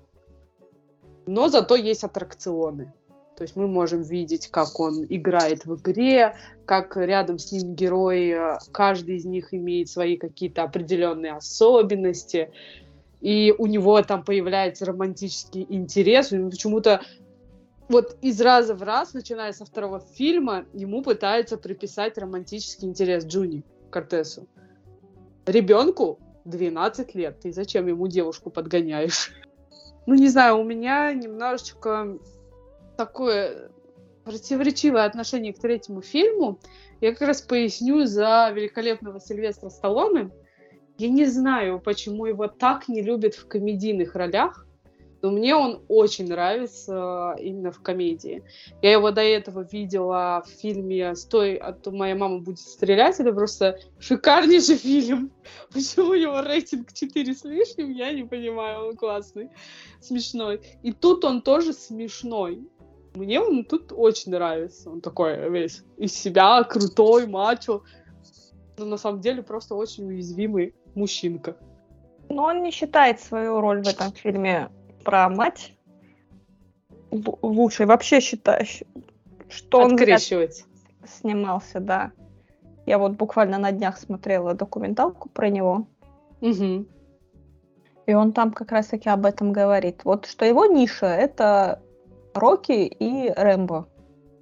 но 1.26 1.48
зато 1.48 1.76
есть 1.76 2.04
аттракционы. 2.04 2.94
То 3.36 3.44
есть 3.44 3.56
мы 3.56 3.68
можем 3.68 4.02
видеть, 4.02 4.48
как 4.48 4.80
он 4.80 5.06
играет 5.10 5.66
в 5.66 5.76
игре, 5.76 6.36
как 6.66 6.96
рядом 6.96 7.38
с 7.38 7.52
ним 7.52 7.76
герои, 7.76 8.56
э, 8.56 8.58
каждый 8.72 9.18
из 9.18 9.26
них 9.26 9.54
имеет 9.54 9.90
свои 9.90 10.16
какие-то 10.16 10.64
определенные 10.64 11.34
особенности, 11.34 12.52
и 13.20 13.54
у 13.58 13.66
него 13.66 14.02
там 14.04 14.24
появляется 14.24 14.86
романтический 14.86 15.66
интерес, 15.68 16.30
почему-то 16.30 17.02
вот 17.90 18.18
из 18.22 18.42
раза 18.42 18.74
в 18.74 18.82
раз, 18.84 19.14
начиная 19.14 19.52
со 19.52 19.66
второго 19.66 20.00
фильма, 20.00 20.66
ему 20.74 21.04
пытаются 21.04 21.58
приписать 21.58 22.18
романтический 22.18 22.88
интерес 22.88 23.26
Джуни 23.26 23.64
Кортесу. 23.92 24.48
Ребенку 25.46 26.20
12 26.46 27.14
лет, 27.16 27.40
ты 27.42 27.52
зачем 27.52 27.88
ему 27.88 28.08
девушку 28.08 28.50
подгоняешь? 28.50 29.32
Ну, 30.08 30.14
не 30.14 30.30
знаю, 30.30 30.60
у 30.60 30.64
меня 30.64 31.12
немножечко 31.14 32.20
такое 32.96 33.72
противоречивое 34.24 35.06
отношение 35.06 35.54
к 35.54 35.60
третьему 35.60 36.02
фильму. 36.02 36.60
Я 37.02 37.12
как 37.12 37.28
раз 37.28 37.42
поясню 37.42 38.06
за 38.06 38.52
великолепного 38.54 39.20
Сильвестра 39.20 39.70
Сталлоне. 39.70 40.32
Я 40.98 41.10
не 41.10 41.26
знаю, 41.26 41.80
почему 41.80 42.26
его 42.26 42.48
так 42.48 42.88
не 42.88 43.02
любят 43.02 43.36
в 43.36 43.48
комедийных 43.48 44.16
ролях, 44.16 44.66
но 45.26 45.32
мне 45.32 45.56
он 45.56 45.82
очень 45.88 46.28
нравится 46.28 47.36
именно 47.40 47.72
в 47.72 47.82
комедии. 47.82 48.44
Я 48.84 48.92
его 48.92 49.10
до 49.10 49.22
этого 49.22 49.68
видела 49.70 50.44
в 50.46 50.50
фильме 50.62 51.16
«Стой, 51.16 51.56
а 51.56 51.74
то 51.74 51.92
моя 51.92 52.16
мама 52.16 52.40
будет 52.40 52.60
стрелять». 52.60 53.20
Это 53.20 53.34
просто 53.34 53.80
шикарнейший 54.00 54.78
фильм. 54.78 55.32
Почему 55.74 56.10
у 56.10 56.14
него 56.14 56.42
рейтинг 56.42 56.94
4 56.94 57.34
с 57.34 57.44
лишним, 57.44 57.92
я 57.92 58.14
не 58.14 58.24
понимаю. 58.24 58.90
Он 58.90 58.96
классный, 58.96 59.50
смешной. 60.00 60.62
И 60.84 60.94
тут 60.94 61.26
он 61.26 61.42
тоже 61.42 61.74
смешной. 61.74 62.62
Мне 63.16 63.40
он 63.40 63.64
тут 63.64 63.92
очень 63.96 64.32
нравится. 64.32 64.90
Он 64.90 65.02
такой 65.02 65.50
весь 65.50 65.84
из 65.98 66.14
себя, 66.14 66.64
крутой, 66.64 67.28
мачо. 67.28 67.84
Но 68.78 68.86
на 68.86 68.98
самом 68.98 69.22
деле 69.22 69.42
просто 69.42 69.76
очень 69.76 70.08
уязвимый 70.08 70.76
мужчинка. 70.96 71.56
Но 72.30 72.44
он 72.44 72.62
не 72.62 72.72
считает 72.72 73.22
свою 73.22 73.62
роль 73.62 73.84
в 73.84 73.88
этом 73.88 74.12
фильме 74.12 74.70
про 75.04 75.30
мать 75.30 75.74
лучшей. 77.42 77.86
Вообще 77.86 78.20
считаю, 78.20 78.66
что 79.48 79.80
он 79.80 79.98
снимался, 81.08 81.80
да. 81.80 82.12
Я 82.86 82.98
вот 82.98 83.14
буквально 83.14 83.58
на 83.58 83.72
днях 83.72 83.98
смотрела 83.98 84.54
документалку 84.54 85.30
про 85.30 85.50
него. 85.50 85.88
Угу. 86.42 86.86
И 88.06 88.14
он 88.14 88.34
там 88.34 88.52
как 88.52 88.72
раз-таки 88.72 89.10
об 89.10 89.26
этом 89.26 89.52
говорит. 89.52 90.02
Вот 90.04 90.26
что 90.26 90.46
его 90.46 90.66
ниша 90.66 91.08
это 91.08 91.82
Рокки 92.36 92.86
и 92.86 93.30
Рэмбо. 93.30 93.88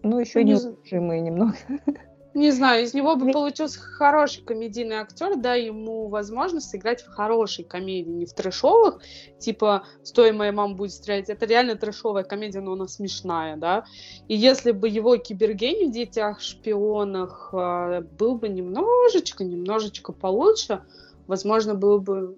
Ну, 0.01 0.19
еще 0.19 0.41
и 0.41 0.43
неудержимые 0.43 1.21
немного. 1.21 1.56
Не 2.34 2.49
знаю, 2.49 2.84
из 2.84 2.95
него 2.95 3.15
бы 3.15 3.32
получился 3.32 3.79
хороший 3.79 4.43
комедийный 4.43 4.95
актер, 4.95 5.36
да, 5.38 5.53
ему 5.53 6.08
возможность 6.08 6.69
сыграть 6.71 7.03
в 7.03 7.10
хорошей 7.10 7.63
комедии, 7.63 8.10
не 8.10 8.25
в 8.25 8.34
трэшовых, 8.34 9.01
типа 9.38 9.84
«Стой, 10.01 10.32
моя 10.32 10.51
мама 10.51 10.73
будет 10.73 10.93
стрелять». 10.93 11.29
Это 11.29 11.45
реально 11.45 11.75
трэшовая 11.75 12.23
комедия, 12.23 12.62
но 12.62 12.73
она 12.73 12.88
смешная, 12.88 13.56
да. 13.56 13.86
И 14.27 14.36
если 14.36 14.71
бы 14.71 14.89
его 14.89 15.15
кибергений 15.17 15.89
в 15.89 15.91
«Детях 15.91 16.41
шпионах» 16.41 17.51
э, 17.53 18.01
был 18.01 18.39
бы 18.39 18.49
немножечко, 18.49 19.43
немножечко 19.43 20.12
получше, 20.12 20.82
возможно, 21.27 21.75
был 21.75 21.99
бы, 21.99 22.36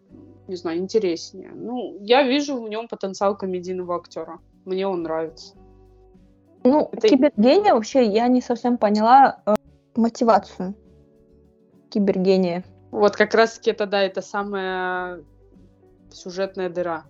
не 0.49 0.57
знаю, 0.57 0.79
интереснее. 0.79 1.51
Ну, 1.55 1.97
я 2.01 2.23
вижу 2.23 2.61
в 2.61 2.67
нем 2.67 2.89
потенциал 2.89 3.37
комедийного 3.37 3.95
актера. 3.95 4.41
Мне 4.65 4.87
он 4.87 5.03
нравится. 5.03 5.55
Ну, 6.63 6.89
это... 6.91 7.07
кибергения 7.07 7.73
вообще 7.73 8.05
я 8.05 8.27
не 8.27 8.41
совсем 8.41 8.77
поняла 8.77 9.41
э, 9.45 9.53
мотивацию 9.95 10.75
кибергения. 11.89 12.63
Вот 12.91 13.15
как 13.15 13.33
раз-таки 13.35 13.71
это, 13.71 13.85
да, 13.85 14.01
это 14.01 14.21
самая 14.21 15.23
сюжетная 16.11 16.69
дыра. 16.69 17.05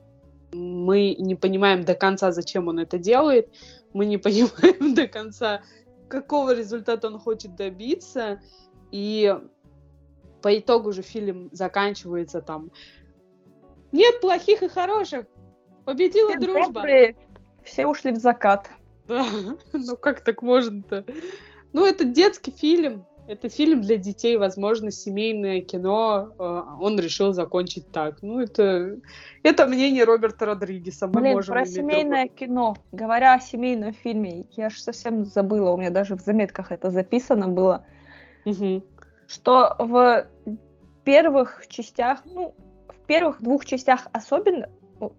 Мы 0.54 1.16
не 1.18 1.36
понимаем 1.36 1.84
до 1.84 1.96
конца, 1.96 2.32
зачем 2.32 2.68
он 2.68 2.80
это 2.80 2.98
делает. 2.98 3.50
Мы 3.94 4.06
не 4.06 4.18
понимаем 4.20 4.94
до 4.94 5.08
конца, 5.08 5.62
какого 6.10 6.54
результата 6.54 7.08
он 7.08 7.20
хочет 7.20 7.56
добиться. 7.56 8.42
И 8.92 9.34
по 10.42 10.58
итогу 10.58 10.92
же 10.92 11.02
фильм 11.02 11.50
заканчивается 11.52 12.42
там. 12.42 12.72
Нет 13.92 14.20
плохих 14.22 14.64
и 14.64 14.68
хороших. 14.68 15.26
Победила 15.86 16.32
Все 16.32 16.40
дружба. 16.40 16.74
Добрые, 16.74 17.16
все 17.66 17.86
ушли 17.86 18.12
в 18.12 18.18
закат. 18.18 18.70
Да, 19.08 19.26
ну 19.74 19.98
как 19.98 20.22
так 20.22 20.42
можно-то? 20.42 21.06
Ну, 21.74 21.86
это 21.86 22.06
детский 22.06 22.52
фильм. 22.52 23.06
Это 23.28 23.50
фильм 23.50 23.82
для 23.82 23.98
детей, 23.98 24.38
возможно, 24.38 24.92
семейное 24.92 25.60
кино. 25.60 26.32
Э, 26.38 26.62
он 26.80 27.00
решил 27.00 27.34
закончить 27.34 27.92
так. 27.92 28.22
Ну, 28.22 28.40
это, 28.40 28.98
это 29.42 29.66
мнение 29.66 30.04
Роберта 30.04 30.46
Родригеса. 30.46 31.08
Мы 31.08 31.22
Блин, 31.22 31.34
можем 31.34 31.54
про 31.54 31.66
семейное 31.66 32.28
другое. 32.28 32.38
кино. 32.38 32.78
Говоря 32.92 33.34
о 33.34 33.40
семейном 33.40 33.94
фильме, 33.94 34.46
я 34.52 34.70
же 34.70 34.80
совсем 34.80 35.26
забыла, 35.26 35.72
у 35.72 35.78
меня 35.78 35.90
даже 35.90 36.16
в 36.16 36.22
заметках 36.22 36.72
это 36.72 36.92
записано 36.92 37.48
было, 37.48 37.84
угу. 38.46 38.84
что 39.28 39.76
в 39.80 40.28
первых 41.04 41.66
частях, 41.68 42.20
ну, 42.26 42.54
в 42.88 43.08
первых 43.08 43.42
двух 43.42 43.66
частях 43.66 44.08
особенно, 44.12 44.70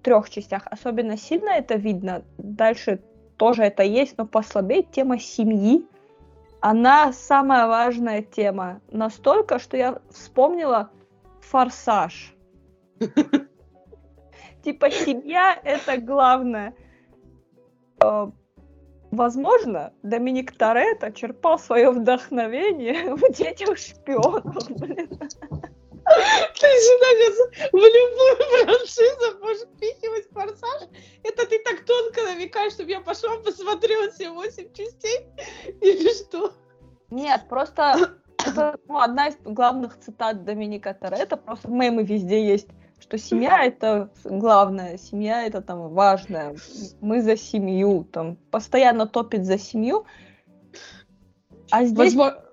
трех 0.02 0.30
частях 0.30 0.66
особенно 0.66 1.16
сильно 1.16 1.50
это 1.50 1.74
видно. 1.74 2.24
Дальше 2.38 3.02
тоже 3.36 3.64
это 3.64 3.82
есть, 3.82 4.16
но 4.18 4.26
послабее 4.26 4.82
тема 4.82 5.18
семьи. 5.18 5.86
Она 6.60 7.12
самая 7.12 7.66
важная 7.66 8.22
тема. 8.22 8.80
Настолько, 8.90 9.58
что 9.58 9.76
я 9.76 10.00
вспомнила 10.10 10.90
форсаж. 11.40 12.34
Типа 14.64 14.90
семья 14.90 15.58
это 15.62 15.98
главное. 15.98 16.74
Э, 18.02 18.26
возможно, 19.10 19.92
Доминик 20.02 20.56
Торетто 20.56 21.12
черпал 21.12 21.58
свое 21.58 21.90
вдохновение 21.90 23.14
в 23.16 23.32
детях 23.32 23.78
шпионов, 23.78 24.68
блин. 24.70 25.10
Ты 26.58 26.66
сюда 26.66 27.06
сейчас 27.16 27.72
в 27.72 27.76
любую 27.76 28.36
франшизу 28.64 29.38
будешь 29.38 29.66
впихивать 29.74 30.28
форсаж? 30.30 30.88
Это 31.22 31.46
ты 31.46 31.58
так 31.60 31.84
тонко 31.84 32.22
намекаешь, 32.22 32.72
чтобы 32.72 32.90
я 32.90 33.00
пошла 33.00 33.36
посмотрела 33.38 34.10
все 34.10 34.30
восемь 34.30 34.72
частей? 34.72 35.26
Или 35.80 36.12
что? 36.12 36.52
Нет, 37.10 37.42
просто 37.48 38.16
это 38.46 38.78
ну, 38.88 38.98
одна 38.98 39.28
из 39.28 39.36
главных 39.44 39.98
цитат 39.98 40.44
Доминика 40.44 40.94
Торетто, 40.94 41.36
просто 41.36 41.68
мемы 41.68 42.02
везде 42.02 42.46
есть, 42.46 42.68
что 42.98 43.18
семья 43.18 43.64
это 43.64 44.10
главное, 44.24 44.98
семья 44.98 45.44
это 45.44 45.60
там 45.62 45.90
важное, 45.90 46.56
мы 47.00 47.22
за 47.22 47.36
семью, 47.36 48.04
там 48.10 48.36
постоянно 48.50 49.06
топит 49.06 49.44
за 49.44 49.58
семью, 49.58 50.06
а 51.70 51.84
здесь... 51.84 52.14
Возможно 52.14 52.45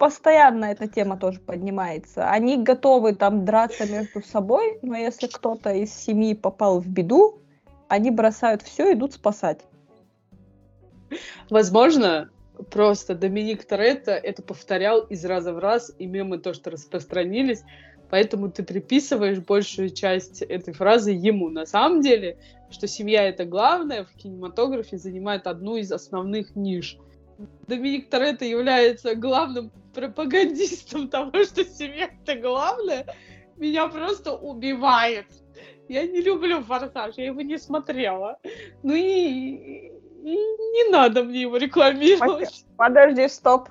постоянно 0.00 0.64
эта 0.64 0.88
тема 0.88 1.18
тоже 1.18 1.38
поднимается. 1.40 2.30
Они 2.30 2.56
готовы 2.56 3.14
там 3.14 3.44
драться 3.44 3.86
между 3.86 4.22
собой, 4.22 4.78
но 4.80 4.96
если 4.96 5.26
кто-то 5.26 5.74
из 5.74 5.92
семьи 5.92 6.34
попал 6.34 6.80
в 6.80 6.88
беду, 6.88 7.42
они 7.86 8.10
бросают 8.10 8.62
все 8.62 8.94
идут 8.94 9.12
спасать. 9.12 9.60
Возможно, 11.50 12.30
просто 12.70 13.14
Доминик 13.14 13.64
Торетто 13.66 14.12
это 14.12 14.42
повторял 14.42 15.00
из 15.00 15.22
раза 15.26 15.52
в 15.52 15.58
раз, 15.58 15.92
и 15.98 16.06
мемы 16.06 16.38
то, 16.38 16.54
что 16.54 16.70
распространились, 16.70 17.62
поэтому 18.08 18.50
ты 18.50 18.62
приписываешь 18.62 19.40
большую 19.40 19.90
часть 19.90 20.40
этой 20.40 20.72
фразы 20.72 21.10
ему. 21.10 21.50
На 21.50 21.66
самом 21.66 22.00
деле, 22.00 22.38
что 22.70 22.86
семья 22.86 23.28
это 23.28 23.44
главное 23.44 24.04
в 24.04 24.12
кинематографе 24.14 24.96
занимает 24.96 25.46
одну 25.46 25.76
из 25.76 25.92
основных 25.92 26.56
ниш. 26.56 26.96
Доминик 27.66 28.10
Торетто 28.10 28.44
является 28.44 29.14
главным 29.14 29.70
пропагандистом 29.94 31.08
того, 31.10 31.44
что 31.44 31.64
семья 31.64 32.10
это 32.24 32.40
главное, 32.40 33.06
меня 33.56 33.88
просто 33.88 34.34
убивает. 34.36 35.26
Я 35.88 36.06
не 36.06 36.20
люблю 36.20 36.62
«Форсаж», 36.62 37.14
я 37.16 37.26
его 37.26 37.40
не 37.40 37.58
смотрела. 37.58 38.38
Ну 38.82 38.94
и, 38.94 39.00
и 39.02 40.36
не 40.36 40.90
надо 40.90 41.24
мне 41.24 41.42
его 41.42 41.56
рекламировать. 41.56 42.64
Подожди, 42.76 43.28
стоп. 43.28 43.70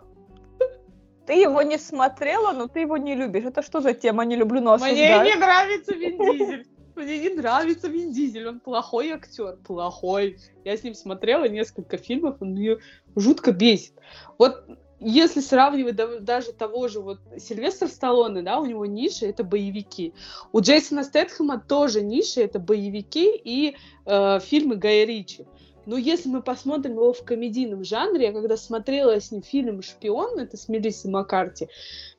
Ты 1.25 1.33
его 1.33 1.61
не 1.61 1.77
смотрела, 1.77 2.51
но 2.51 2.67
ты 2.67 2.81
его 2.81 2.97
не 2.97 3.15
любишь. 3.15 3.45
Это 3.45 3.61
что 3.61 3.81
за 3.81 3.93
тема? 3.93 4.25
Не 4.25 4.35
люблю, 4.35 4.61
но 4.61 4.73
осуждаю. 4.73 5.21
Мне 5.21 5.31
не 5.31 5.39
нравится 5.39 5.93
Вин 5.93 6.17
Дизель. 6.17 6.67
Мне 6.99 7.17
не 7.17 7.29
нравится 7.29 7.87
Вин 7.87 8.11
Дизель, 8.11 8.49
он 8.49 8.59
плохой 8.59 9.11
актер, 9.11 9.55
плохой. 9.65 10.37
Я 10.65 10.75
с 10.75 10.83
ним 10.83 10.93
смотрела 10.93 11.47
несколько 11.47 11.97
фильмов, 11.97 12.37
он 12.41 12.49
мне 12.49 12.77
жутко 13.15 13.53
бесит. 13.53 13.93
Вот 14.37 14.65
если 14.99 15.39
сравнивать 15.39 15.95
даже 16.25 16.51
того 16.51 16.89
же 16.89 16.99
вот 16.99 17.19
Сильвестра 17.37 17.87
Сталлоне, 17.87 18.41
да, 18.41 18.59
у 18.59 18.65
него 18.65 18.85
ниша 18.85 19.27
это 19.27 19.45
боевики. 19.45 20.13
У 20.51 20.59
Джейсона 20.59 21.05
Стэтхэма 21.05 21.61
тоже 21.61 22.01
ниша 22.01 22.41
это 22.41 22.59
боевики 22.59 23.31
и 23.33 23.77
э, 24.05 24.39
фильмы 24.41 24.75
Гая 24.75 25.05
Ричи. 25.05 25.47
Но 25.85 25.97
если 25.97 26.29
мы 26.29 26.41
посмотрим 26.41 26.93
его 26.93 27.13
в 27.13 27.23
комедийном 27.23 27.83
жанре, 27.83 28.27
я 28.27 28.33
когда 28.33 28.57
смотрела 28.57 29.19
с 29.19 29.31
ним 29.31 29.41
фильм 29.41 29.81
«Шпион», 29.81 30.39
это 30.39 30.57
с 30.57 30.69
Мелиссой 30.69 31.11
Маккарти, 31.11 31.67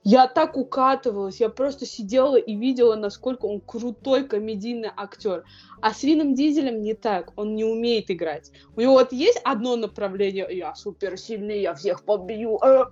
я 0.03 0.27
так 0.27 0.57
укатывалась, 0.57 1.41
я 1.41 1.49
просто 1.49 1.87
сидела 1.87 2.37
и 2.37 2.57
видела, 2.57 2.97
насколько 2.97 3.47
он 3.47 3.61
крутой 3.61 4.27
комедийный 4.27 4.91
актер. 4.97 5.45
А 5.81 5.93
с 5.93 6.03
Вином 6.03 6.35
Дизелем 6.35 6.81
не 6.81 6.95
так, 6.95 7.33
он 7.37 7.55
не 7.55 7.65
умеет 7.65 8.11
играть. 8.11 8.51
У 8.77 8.81
него 8.81 8.95
вот 8.95 9.13
есть 9.13 9.41
одно 9.45 9.77
направление, 9.77 10.47
я 10.51 10.75
суперсильный, 10.75 11.61
я 11.61 11.75
всех 11.75 12.05
побью, 12.05 12.59
э, 12.63 12.85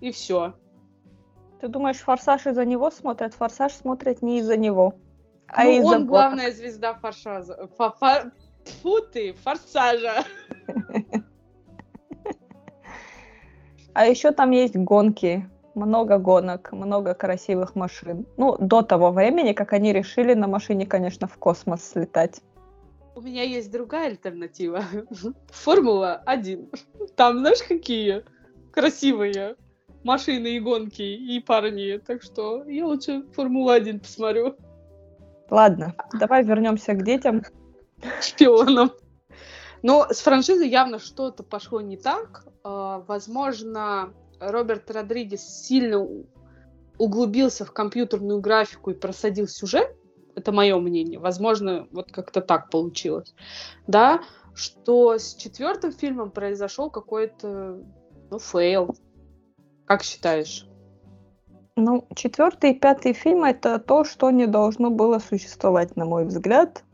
и 0.00 0.10
все. 0.10 0.54
Ты 1.60 1.68
думаешь, 1.68 1.98
«Форсаж» 1.98 2.46
из-за 2.46 2.64
него 2.64 2.90
смотрят? 2.90 3.34
«Форсаж» 3.34 3.72
смотрят 3.72 4.22
не 4.22 4.38
из-за 4.38 4.56
него, 4.56 4.94
а 5.48 5.64
ну, 5.64 5.70
из-за 5.70 5.96
он 5.96 6.06
главная 6.06 6.52
звезда 6.52 6.94
«Форсажа». 6.94 7.68
Фо 7.76 7.94
Фу 8.82 9.00
ты, 9.00 9.32
форсажа. 9.32 10.24
А 13.94 14.06
еще 14.06 14.30
там 14.30 14.52
есть 14.52 14.76
гонки, 14.76 15.48
много 15.74 16.18
гонок, 16.18 16.72
много 16.72 17.14
красивых 17.14 17.74
машин. 17.74 18.26
Ну, 18.36 18.56
до 18.58 18.82
того 18.82 19.10
времени, 19.10 19.52
как 19.52 19.72
они 19.72 19.92
решили 19.92 20.34
на 20.34 20.46
машине, 20.46 20.86
конечно, 20.86 21.26
в 21.26 21.36
космос 21.36 21.82
слетать. 21.82 22.40
У 23.16 23.20
меня 23.20 23.42
есть 23.42 23.72
другая 23.72 24.10
альтернатива. 24.10 24.84
Формула-1. 25.50 26.78
Там, 27.16 27.38
знаешь, 27.38 27.62
какие 27.66 28.22
красивые 28.70 29.56
машины 30.04 30.48
и 30.56 30.60
гонки, 30.60 31.02
и 31.02 31.40
парни. 31.40 31.98
Так 31.98 32.22
что 32.22 32.62
я 32.64 32.86
лучше 32.86 33.24
Формулу-1 33.34 34.00
посмотрю. 34.00 34.54
Ладно, 35.50 35.94
давай 36.12 36.44
вернемся 36.44 36.92
к 36.92 37.02
детям. 37.02 37.42
Шпионам. 38.20 38.92
Но 39.82 40.06
с 40.10 40.20
франшизой 40.20 40.68
явно 40.68 40.98
что-то 40.98 41.42
пошло 41.42 41.80
не 41.80 41.96
так. 41.96 42.46
А, 42.64 43.00
возможно, 43.06 44.12
Роберт 44.40 44.90
Родригес 44.90 45.42
сильно 45.42 46.06
углубился 46.98 47.64
в 47.64 47.72
компьютерную 47.72 48.40
графику 48.40 48.90
и 48.90 48.94
просадил 48.94 49.46
сюжет. 49.46 49.94
Это 50.34 50.52
мое 50.52 50.78
мнение. 50.78 51.18
Возможно, 51.18 51.88
вот 51.90 52.12
как-то 52.12 52.40
так 52.40 52.70
получилось. 52.70 53.34
Да, 53.86 54.22
что 54.54 55.18
с 55.18 55.34
четвертым 55.34 55.92
фильмом 55.92 56.30
произошел 56.30 56.90
какой-то, 56.90 57.78
ну, 58.30 58.38
fail. 58.38 58.96
Как 59.86 60.02
считаешь? 60.02 60.66
Ну, 61.76 62.06
четвертый 62.14 62.72
и 62.72 62.78
пятый 62.78 63.12
фильм 63.12 63.44
это 63.44 63.78
то, 63.78 64.04
что 64.04 64.30
не 64.30 64.46
должно 64.46 64.90
было 64.90 65.20
существовать, 65.20 65.96
на 65.96 66.04
мой 66.04 66.24
взгляд. 66.24 66.84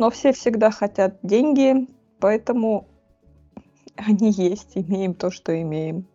Но 0.00 0.08
все 0.08 0.32
всегда 0.32 0.70
хотят 0.70 1.18
деньги, 1.22 1.86
поэтому 2.20 2.88
они 3.96 4.30
есть, 4.30 4.70
имеем 4.74 5.12
то, 5.12 5.30
что 5.30 5.60
имеем. 5.60 6.06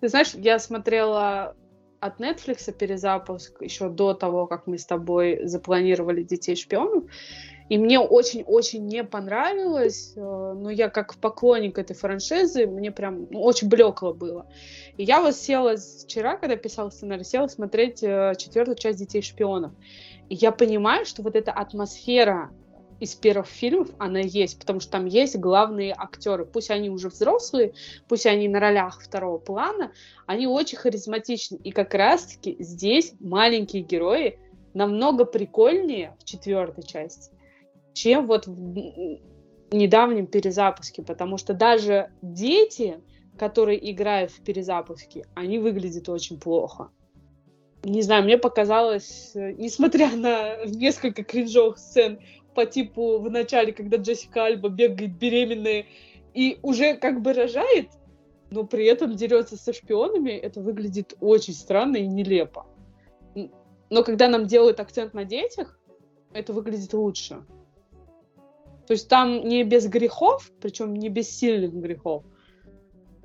Ты 0.00 0.08
знаешь, 0.08 0.34
я 0.34 0.60
смотрела 0.60 1.56
от 1.98 2.20
Netflix 2.20 2.70
перезапуск 2.70 3.60
еще 3.60 3.88
до 3.88 4.14
того, 4.14 4.46
как 4.46 4.68
мы 4.68 4.78
с 4.78 4.86
тобой 4.86 5.48
запланировали 5.48 6.22
«Детей 6.22 6.54
шпионов», 6.54 7.06
и 7.68 7.76
мне 7.76 7.98
очень-очень 7.98 8.86
не 8.86 9.02
понравилось, 9.02 10.12
э, 10.14 10.20
но 10.20 10.70
я 10.70 10.88
как 10.88 11.16
поклонник 11.16 11.76
этой 11.76 11.96
франшизы, 11.96 12.66
мне 12.66 12.92
прям 12.92 13.26
ну, 13.32 13.40
очень 13.40 13.68
блекло 13.68 14.14
было. 14.14 14.46
И 14.96 15.02
я 15.02 15.20
вот 15.20 15.34
села 15.34 15.74
вчера, 15.76 16.36
когда 16.36 16.54
писала 16.54 16.90
сценарий, 16.90 17.24
села 17.24 17.48
смотреть 17.48 18.00
э, 18.04 18.34
четвертую 18.38 18.76
часть 18.76 19.00
«Детей 19.00 19.22
шпионов». 19.22 19.72
И 20.28 20.36
я 20.36 20.52
понимаю, 20.52 21.04
что 21.04 21.22
вот 21.22 21.34
эта 21.34 21.50
атмосфера 21.50 22.52
из 23.00 23.14
первых 23.14 23.46
фильмов 23.46 23.90
она 23.98 24.20
есть, 24.20 24.58
потому 24.58 24.80
что 24.80 24.92
там 24.92 25.06
есть 25.06 25.36
главные 25.36 25.94
актеры. 25.96 26.46
Пусть 26.46 26.70
они 26.70 26.90
уже 26.90 27.08
взрослые, 27.08 27.74
пусть 28.08 28.26
они 28.26 28.48
на 28.48 28.60
ролях 28.60 29.00
второго 29.00 29.38
плана, 29.38 29.92
они 30.26 30.46
очень 30.46 30.78
харизматичны. 30.78 31.56
И 31.56 31.70
как 31.70 31.94
раз-таки 31.94 32.56
здесь 32.58 33.14
маленькие 33.20 33.82
герои 33.82 34.38
намного 34.74 35.24
прикольнее 35.24 36.16
в 36.20 36.24
четвертой 36.24 36.84
части, 36.84 37.32
чем 37.92 38.26
вот 38.26 38.46
в 38.46 39.20
недавнем 39.70 40.26
перезапуске, 40.26 41.02
потому 41.02 41.38
что 41.38 41.54
даже 41.54 42.10
дети, 42.22 43.00
которые 43.38 43.90
играют 43.92 44.30
в 44.30 44.42
перезапуске, 44.42 45.26
они 45.34 45.58
выглядят 45.58 46.08
очень 46.08 46.38
плохо. 46.38 46.90
Не 47.84 48.00
знаю, 48.00 48.24
мне 48.24 48.38
показалось, 48.38 49.32
э, 49.34 49.52
несмотря 49.52 50.16
на 50.16 50.64
несколько 50.64 51.22
кринжовых 51.22 51.78
сцен, 51.78 52.18
по 52.54 52.66
типу 52.66 53.18
в 53.18 53.30
начале, 53.30 53.72
когда 53.72 53.96
Джессика 53.96 54.44
Альба 54.44 54.68
бегает 54.68 55.16
беременная 55.16 55.86
и 56.34 56.58
уже 56.62 56.94
как 56.96 57.20
бы 57.20 57.32
рожает, 57.32 57.90
но 58.50 58.64
при 58.64 58.86
этом 58.86 59.14
дерется 59.14 59.56
со 59.56 59.72
шпионами, 59.72 60.30
это 60.30 60.60
выглядит 60.60 61.14
очень 61.20 61.54
странно 61.54 61.96
и 61.96 62.06
нелепо. 62.06 62.66
Но 63.90 64.02
когда 64.02 64.28
нам 64.28 64.46
делают 64.46 64.80
акцент 64.80 65.14
на 65.14 65.24
детях, 65.24 65.78
это 66.32 66.52
выглядит 66.52 66.92
лучше. 66.94 67.44
То 68.86 68.92
есть 68.92 69.08
там 69.08 69.40
не 69.40 69.64
без 69.64 69.86
грехов, 69.88 70.50
причем 70.60 70.94
не 70.94 71.08
без 71.08 71.30
сильных 71.30 71.72
грехов, 71.72 72.24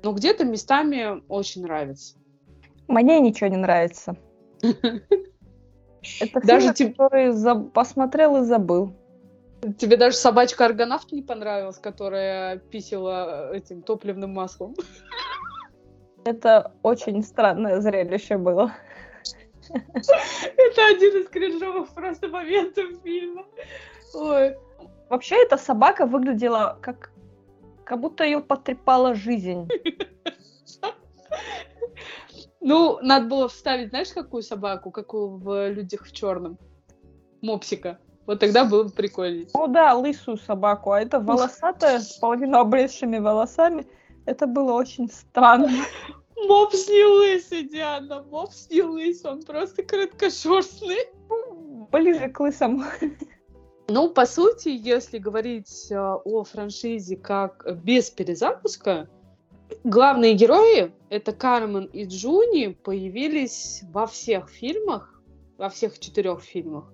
но 0.02 0.12
где-то 0.12 0.44
местами 0.44 1.22
очень 1.28 1.62
нравится. 1.62 2.16
Мне 2.88 3.20
ничего 3.20 3.48
не 3.48 3.56
нравится. 3.56 4.16
Это 4.62 6.40
Даже 6.46 6.72
фильм, 6.74 6.94
который 6.94 7.70
посмотрел 7.70 8.38
и 8.38 8.44
забыл. 8.44 8.94
Тебе 9.78 9.96
даже 9.96 10.16
собачка 10.16 10.64
аргонавт 10.64 11.12
не 11.12 11.22
понравилась, 11.22 11.78
которая 11.78 12.58
писала 12.58 13.52
этим 13.52 13.82
топливным 13.82 14.32
маслом? 14.32 14.74
Это 16.24 16.72
очень 16.82 17.22
странное 17.22 17.80
зрелище 17.80 18.38
было. 18.38 18.72
Это 19.68 20.86
один 20.88 21.22
из 21.22 21.28
кринжовых 21.28 21.88
просто 21.90 22.28
моментов 22.28 22.86
фильма. 23.02 23.44
Ой. 24.14 24.56
Вообще, 25.08 25.42
эта 25.42 25.56
собака 25.56 26.06
выглядела 26.06 26.78
как... 26.80 27.12
Как 27.84 28.00
будто 28.00 28.24
ее 28.24 28.40
потрепала 28.40 29.14
жизнь. 29.14 29.68
Ну, 32.60 32.98
надо 33.02 33.26
было 33.26 33.48
вставить, 33.48 33.88
знаешь, 33.88 34.12
какую 34.12 34.42
собаку? 34.42 34.90
Какую 34.90 35.38
в 35.38 35.70
«Людях 35.70 36.06
в 36.06 36.12
черном»? 36.12 36.58
Мопсика. 37.40 37.98
Вот 38.26 38.40
тогда 38.40 38.64
было 38.64 38.84
бы 38.84 38.90
прикольнее. 38.90 39.48
О, 39.52 39.66
да, 39.66 39.94
лысую 39.94 40.36
собаку, 40.36 40.92
а 40.92 41.00
это 41.00 41.20
волосатая, 41.20 42.00
с 42.00 42.12
половину 42.12 42.58
обрезшими 42.58 43.18
волосами. 43.18 43.86
Это 44.26 44.46
было 44.46 44.72
очень 44.72 45.10
странно. 45.10 45.70
Мопс 46.46 46.88
не 46.88 47.04
лысый, 47.04 47.64
Диана, 47.64 48.22
мопс 48.30 48.68
не 48.70 48.82
лысый, 48.82 49.32
он 49.32 49.42
просто 49.42 49.82
короткошерстный. 49.82 51.08
Ближе 51.90 52.28
к 52.28 52.40
лысому. 52.40 52.84
Ну, 53.88 54.08
по 54.08 54.24
сути, 54.24 54.68
если 54.68 55.18
говорить 55.18 55.88
э, 55.90 55.96
о 55.98 56.44
франшизе 56.44 57.16
как 57.16 57.66
без 57.82 58.08
перезапуска, 58.08 59.08
главные 59.82 60.34
герои, 60.34 60.92
это 61.08 61.32
Кармен 61.32 61.86
и 61.86 62.04
Джуни, 62.04 62.68
появились 62.68 63.82
во 63.90 64.06
всех 64.06 64.48
фильмах, 64.48 65.20
во 65.58 65.68
всех 65.68 65.98
четырех 65.98 66.40
фильмах. 66.40 66.84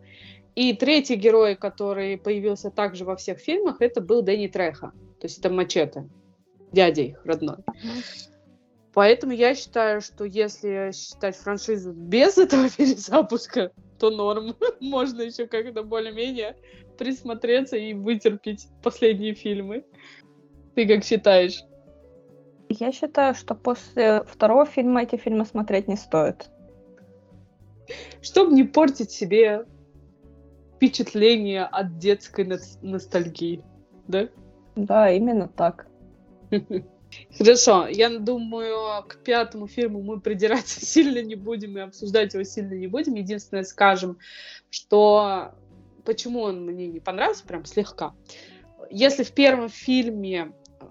И 0.56 0.72
третий 0.72 1.16
герой, 1.16 1.54
который 1.54 2.16
появился 2.16 2.70
также 2.70 3.04
во 3.04 3.14
всех 3.14 3.38
фильмах, 3.38 3.76
это 3.80 4.00
был 4.00 4.22
Дэнни 4.22 4.48
Треха. 4.48 4.92
То 5.20 5.26
есть 5.26 5.38
это 5.38 5.50
Мачете, 5.50 6.08
дядя 6.72 7.02
их 7.02 7.24
родной. 7.26 7.58
Поэтому 8.94 9.34
я 9.34 9.54
считаю, 9.54 10.00
что 10.00 10.24
если 10.24 10.90
считать 10.94 11.36
франшизу 11.36 11.92
без 11.92 12.38
этого 12.38 12.70
перезапуска, 12.70 13.70
то 13.98 14.08
норм. 14.08 14.56
Можно 14.80 15.22
еще 15.22 15.46
как-то 15.46 15.82
более-менее 15.82 16.56
присмотреться 16.96 17.76
и 17.76 17.92
вытерпеть 17.92 18.66
последние 18.82 19.34
фильмы. 19.34 19.84
Ты 20.74 20.88
как 20.88 21.04
считаешь? 21.04 21.62
Я 22.70 22.92
считаю, 22.92 23.34
что 23.34 23.54
после 23.54 24.24
второго 24.24 24.64
фильма 24.64 25.02
эти 25.02 25.16
фильмы 25.16 25.44
смотреть 25.44 25.86
не 25.86 25.96
стоит. 25.96 26.48
Чтобы 28.22 28.54
не 28.54 28.64
портить 28.64 29.10
себе 29.10 29.66
впечатление 30.76 31.64
от 31.64 31.98
детской 31.98 32.46
ностальгии, 32.82 33.64
да? 34.06 34.28
Да, 34.76 35.10
именно 35.10 35.48
так. 35.48 35.86
Хорошо, 37.38 37.86
я 37.88 38.10
думаю, 38.18 39.02
к 39.08 39.16
пятому 39.22 39.68
фильму 39.68 40.02
мы 40.02 40.20
придираться 40.20 40.80
сильно 40.84 41.22
не 41.22 41.34
будем 41.34 41.76
и 41.78 41.80
обсуждать 41.80 42.34
его 42.34 42.44
сильно 42.44 42.74
не 42.74 42.86
будем. 42.86 43.14
Единственное, 43.14 43.64
скажем, 43.64 44.18
что 44.70 45.52
почему 46.04 46.42
он 46.42 46.64
мне 46.66 46.86
не 46.86 47.00
понравился, 47.00 47.46
прям 47.46 47.64
слегка. 47.64 48.14
Если 48.90 49.24
в 49.24 49.32
первом 49.32 49.70
фильме 49.70 50.52
э, 50.80 50.84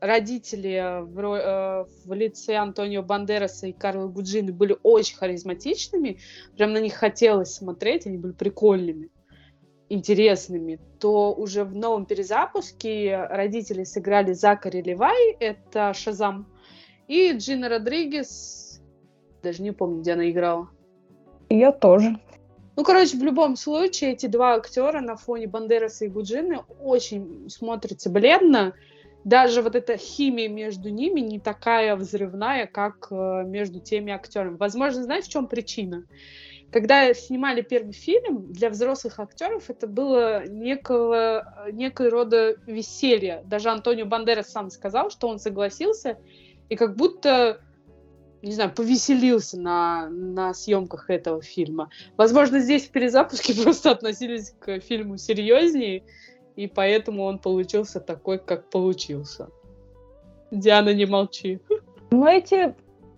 родители 0.00 1.02
в, 1.02 1.18
э, 1.18 1.84
в 2.04 2.12
лице 2.12 2.56
Антонио 2.56 3.02
Бандераса 3.02 3.66
и 3.68 3.72
Карло 3.72 4.06
Гуджины 4.06 4.52
были 4.52 4.76
очень 4.82 5.16
харизматичными, 5.16 6.20
прям 6.56 6.74
на 6.74 6.78
них 6.78 6.94
хотелось 6.94 7.54
смотреть, 7.54 8.06
они 8.06 8.18
были 8.18 8.32
прикольными 8.32 9.08
интересными, 9.90 10.78
то 10.98 11.34
уже 11.34 11.64
в 11.64 11.76
новом 11.76 12.06
перезапуске 12.06 13.26
родители 13.28 13.84
сыграли 13.84 14.32
Закари 14.32 14.80
Левай, 14.80 15.32
это 15.40 15.92
Шазам, 15.92 16.46
и 17.08 17.32
Джина 17.32 17.68
Родригес, 17.68 18.80
даже 19.42 19.62
не 19.62 19.72
помню, 19.72 20.00
где 20.00 20.12
она 20.12 20.30
играла. 20.30 20.70
Я 21.48 21.72
тоже. 21.72 22.18
Ну, 22.76 22.84
короче, 22.84 23.18
в 23.18 23.22
любом 23.22 23.56
случае, 23.56 24.12
эти 24.12 24.26
два 24.26 24.54
актера 24.54 25.00
на 25.00 25.16
фоне 25.16 25.48
Бандераса 25.48 26.04
и 26.04 26.08
Гуджины 26.08 26.60
очень 26.80 27.50
смотрятся 27.50 28.08
бледно. 28.10 28.74
Даже 29.24 29.60
вот 29.60 29.74
эта 29.74 29.96
химия 29.96 30.48
между 30.48 30.88
ними 30.88 31.20
не 31.20 31.40
такая 31.40 31.94
взрывная, 31.96 32.66
как 32.66 33.08
э, 33.10 33.42
между 33.44 33.80
теми 33.80 34.12
актерами. 34.12 34.56
Возможно, 34.56 35.02
знаешь, 35.02 35.24
в 35.24 35.30
чем 35.30 35.46
причина? 35.46 36.04
Когда 36.70 37.12
снимали 37.14 37.62
первый 37.62 37.92
фильм, 37.92 38.52
для 38.52 38.70
взрослых 38.70 39.18
актеров 39.18 39.70
это 39.70 39.86
было 39.86 40.46
некого, 40.46 41.66
некой 41.72 42.08
рода 42.08 42.56
веселье. 42.66 43.42
Даже 43.46 43.70
Антонио 43.70 44.06
Бандерас 44.06 44.50
сам 44.50 44.70
сказал, 44.70 45.10
что 45.10 45.28
он 45.28 45.38
согласился, 45.38 46.18
и 46.68 46.76
как 46.76 46.96
будто 46.96 47.60
не 48.42 48.52
знаю, 48.52 48.72
повеселился 48.74 49.60
на, 49.60 50.08
на 50.08 50.54
съемках 50.54 51.10
этого 51.10 51.42
фильма. 51.42 51.90
Возможно, 52.16 52.60
здесь 52.60 52.86
в 52.86 52.90
перезапуске 52.90 53.54
просто 53.62 53.90
относились 53.90 54.54
к 54.58 54.80
фильму 54.80 55.18
серьезнее, 55.18 56.04
и 56.56 56.66
поэтому 56.66 57.24
он 57.24 57.38
получился 57.38 58.00
такой, 58.00 58.38
как 58.38 58.70
получился. 58.70 59.50
Диана, 60.50 60.94
не 60.94 61.06
молчи. 61.06 61.60
Ну, 62.10 62.26
эти... 62.26 62.74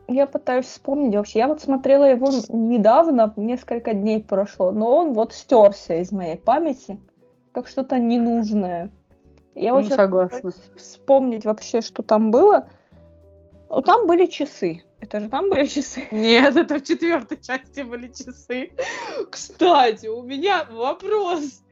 Я 0.08 0.26
пытаюсь 0.26 0.66
вспомнить 0.66 1.14
вообще. 1.14 1.40
Я 1.40 1.48
вот 1.48 1.60
смотрела 1.60 2.04
его 2.04 2.28
недавно, 2.48 3.32
несколько 3.36 3.94
дней 3.94 4.22
прошло, 4.22 4.72
но 4.72 4.96
он 4.96 5.12
вот 5.12 5.32
стерся 5.32 6.00
из 6.00 6.12
моей 6.12 6.36
памяти, 6.36 7.00
как 7.52 7.68
что-то 7.68 7.98
ненужное. 7.98 8.90
Я 9.54 9.74
ну, 9.74 9.84
согласна. 9.84 10.52
вспомнить 10.76 11.44
вообще, 11.44 11.80
что 11.80 12.02
там 12.02 12.30
было. 12.30 12.68
Ну, 13.68 13.82
там 13.82 14.06
были 14.06 14.26
часы. 14.26 14.82
Это 15.00 15.20
же 15.20 15.28
там 15.28 15.50
были 15.50 15.66
часы? 15.66 16.06
Нет, 16.12 16.56
это 16.56 16.76
в 16.78 16.84
четвертой 16.84 17.38
части 17.40 17.80
были 17.82 18.08
часы. 18.08 18.72
Кстати, 19.30 20.06
у 20.06 20.22
меня 20.22 20.66
вопрос. 20.70 21.62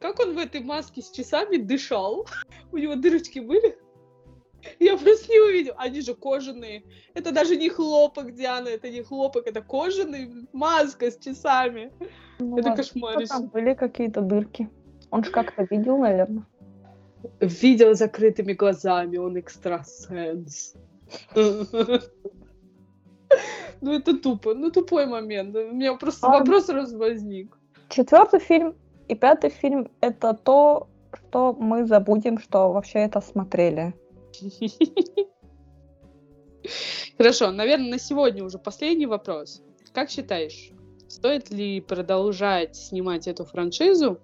Как 0.00 0.18
он 0.18 0.34
в 0.34 0.38
этой 0.38 0.62
маске 0.62 1.00
с 1.00 1.10
часами 1.10 1.58
дышал? 1.58 2.26
У 2.72 2.76
него 2.76 2.96
дырочки 2.96 3.38
были? 3.38 3.78
Я 4.78 4.96
просто 4.96 5.32
не 5.32 5.40
увидел. 5.40 5.74
Они 5.76 6.00
же 6.00 6.14
кожаные. 6.14 6.82
Это 7.14 7.32
даже 7.32 7.56
не 7.56 7.68
хлопок, 7.68 8.34
Диана, 8.34 8.68
это 8.68 8.90
не 8.90 9.02
хлопок, 9.02 9.46
это 9.46 9.60
кожаный 9.62 10.30
маска 10.52 11.10
с 11.10 11.18
часами. 11.18 11.90
Ну, 12.38 12.58
это 12.58 12.74
кошмар. 12.76 13.26
Там 13.28 13.48
были 13.48 13.74
какие-то 13.74 14.20
дырки. 14.20 14.68
Он 15.10 15.24
же 15.24 15.30
как-то 15.30 15.66
видел, 15.70 15.98
наверное. 15.98 16.44
Видел 17.40 17.94
закрытыми 17.94 18.52
глазами, 18.54 19.18
он 19.18 19.36
экстрасенс. 19.36 20.74
Ну, 23.80 23.92
это 23.92 24.18
тупо. 24.18 24.54
Ну, 24.54 24.70
тупой 24.70 25.06
момент. 25.06 25.56
У 25.56 25.72
меня 25.72 25.94
просто 25.94 26.28
вопрос 26.28 26.68
раз 26.68 26.92
возник. 26.92 27.56
Четвертый 27.88 28.40
фильм 28.40 28.74
и 29.08 29.14
пятый 29.14 29.50
фильм— 29.50 29.88
это 30.00 30.34
то, 30.34 30.88
что 31.12 31.52
мы 31.52 31.86
забудем, 31.86 32.38
что 32.38 32.72
вообще 32.72 33.00
это 33.00 33.20
смотрели. 33.20 33.92
Хорошо, 37.18 37.50
наверное, 37.50 37.90
на 37.90 37.98
сегодня 37.98 38.44
уже 38.44 38.58
последний 38.58 39.06
вопрос. 39.06 39.62
Как 39.92 40.10
считаешь, 40.10 40.70
стоит 41.08 41.50
ли 41.50 41.80
продолжать 41.80 42.76
снимать 42.76 43.26
эту 43.26 43.44
франшизу, 43.44 44.20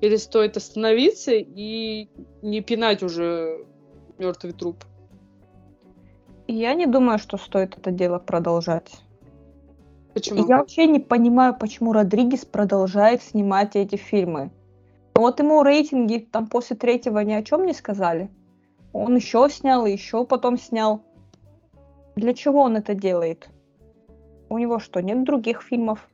или 0.00 0.16
стоит 0.16 0.56
остановиться 0.56 1.32
и 1.34 2.08
не 2.42 2.60
пинать 2.60 3.02
уже 3.02 3.66
мертвый 4.18 4.52
труп? 4.52 4.84
Я 6.46 6.74
не 6.74 6.86
думаю, 6.86 7.18
что 7.18 7.36
стоит 7.36 7.76
это 7.76 7.90
дело 7.90 8.18
продолжать. 8.18 8.90
Почему? 10.14 10.46
Я 10.48 10.58
вообще 10.58 10.86
не 10.86 11.00
понимаю, 11.00 11.54
почему 11.58 11.92
Родригес 11.92 12.44
продолжает 12.44 13.22
снимать 13.22 13.76
эти 13.76 13.96
фильмы. 13.96 14.50
Вот 15.14 15.40
ему 15.40 15.62
рейтинги 15.62 16.18
там 16.18 16.46
после 16.46 16.76
третьего 16.76 17.18
ни 17.20 17.32
о 17.32 17.42
чем 17.42 17.66
не 17.66 17.74
сказали. 17.74 18.30
Он 18.98 19.16
еще 19.16 19.48
снял, 19.50 19.86
и 19.86 19.92
еще 19.92 20.24
потом 20.24 20.58
снял. 20.58 21.02
Для 22.16 22.34
чего 22.34 22.62
он 22.62 22.76
это 22.76 22.94
делает? 22.94 23.48
У 24.48 24.58
него 24.58 24.78
что, 24.78 25.00
нет 25.00 25.24
других 25.24 25.62
фильмов? 25.62 26.08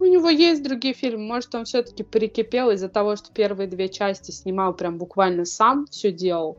У 0.00 0.04
него 0.04 0.28
есть 0.28 0.62
другие 0.62 0.92
фильмы. 0.92 1.24
Может, 1.24 1.54
он 1.54 1.64
все-таки 1.64 2.02
прикипел 2.02 2.70
из-за 2.70 2.88
того, 2.88 3.16
что 3.16 3.32
первые 3.32 3.68
две 3.68 3.88
части 3.88 4.32
снимал 4.32 4.74
прям 4.74 4.98
буквально 4.98 5.44
сам, 5.44 5.86
все 5.86 6.12
делал 6.12 6.58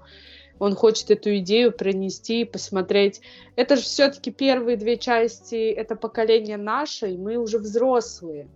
он 0.60 0.76
хочет 0.76 1.12
эту 1.12 1.38
идею 1.38 1.72
принести 1.72 2.41
и 2.41 2.46
посмотреть. 2.46 3.22
Это 3.56 3.76
же 3.76 3.84
все-таки 3.84 4.32
первые 4.32 4.78
две 4.78 4.98
части, 4.98 5.70
это 5.72 5.96
поколение 5.96 6.58
наше, 6.58 7.12
и 7.12 7.18
мы 7.18 7.38
уже 7.38 7.60
взрослые. 7.60 8.48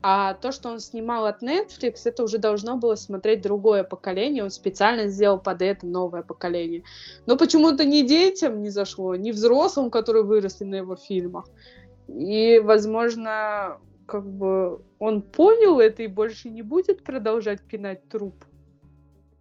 А 0.00 0.34
то, 0.34 0.52
что 0.52 0.68
он 0.68 0.78
снимал 0.78 1.26
от 1.26 1.42
Netflix, 1.42 2.02
это 2.04 2.22
уже 2.22 2.38
должно 2.38 2.76
было 2.76 2.94
смотреть 2.94 3.42
другое 3.42 3.82
поколение. 3.82 4.44
Он 4.44 4.50
специально 4.50 5.08
сделал 5.08 5.38
под 5.38 5.60
это 5.60 5.86
новое 5.86 6.22
поколение. 6.22 6.84
Но 7.26 7.36
почему-то 7.36 7.84
ни 7.84 8.02
детям 8.02 8.62
не 8.62 8.70
зашло, 8.70 9.16
ни 9.16 9.32
взрослым, 9.32 9.90
которые 9.90 10.22
выросли 10.22 10.64
на 10.64 10.76
его 10.76 10.94
фильмах. 10.94 11.46
И, 12.06 12.60
возможно, 12.60 13.78
как 14.06 14.24
бы 14.24 14.80
он 15.00 15.20
понял 15.20 15.80
это 15.80 16.04
и 16.04 16.06
больше 16.06 16.48
не 16.48 16.62
будет 16.62 17.02
продолжать 17.02 17.60
пинать 17.60 18.08
труп. 18.08 18.44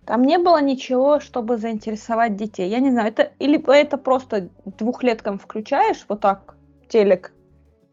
Там 0.07 0.23
не 0.23 0.37
было 0.37 0.61
ничего, 0.61 1.19
чтобы 1.19 1.57
заинтересовать 1.57 2.35
детей. 2.35 2.69
Я 2.69 2.79
не 2.79 2.91
знаю, 2.91 3.09
это 3.09 3.31
или 3.39 3.61
это 3.75 3.97
просто 3.97 4.49
двухлеткам 4.65 5.37
включаешь 5.37 6.05
вот 6.07 6.21
так 6.21 6.55
телек, 6.87 7.33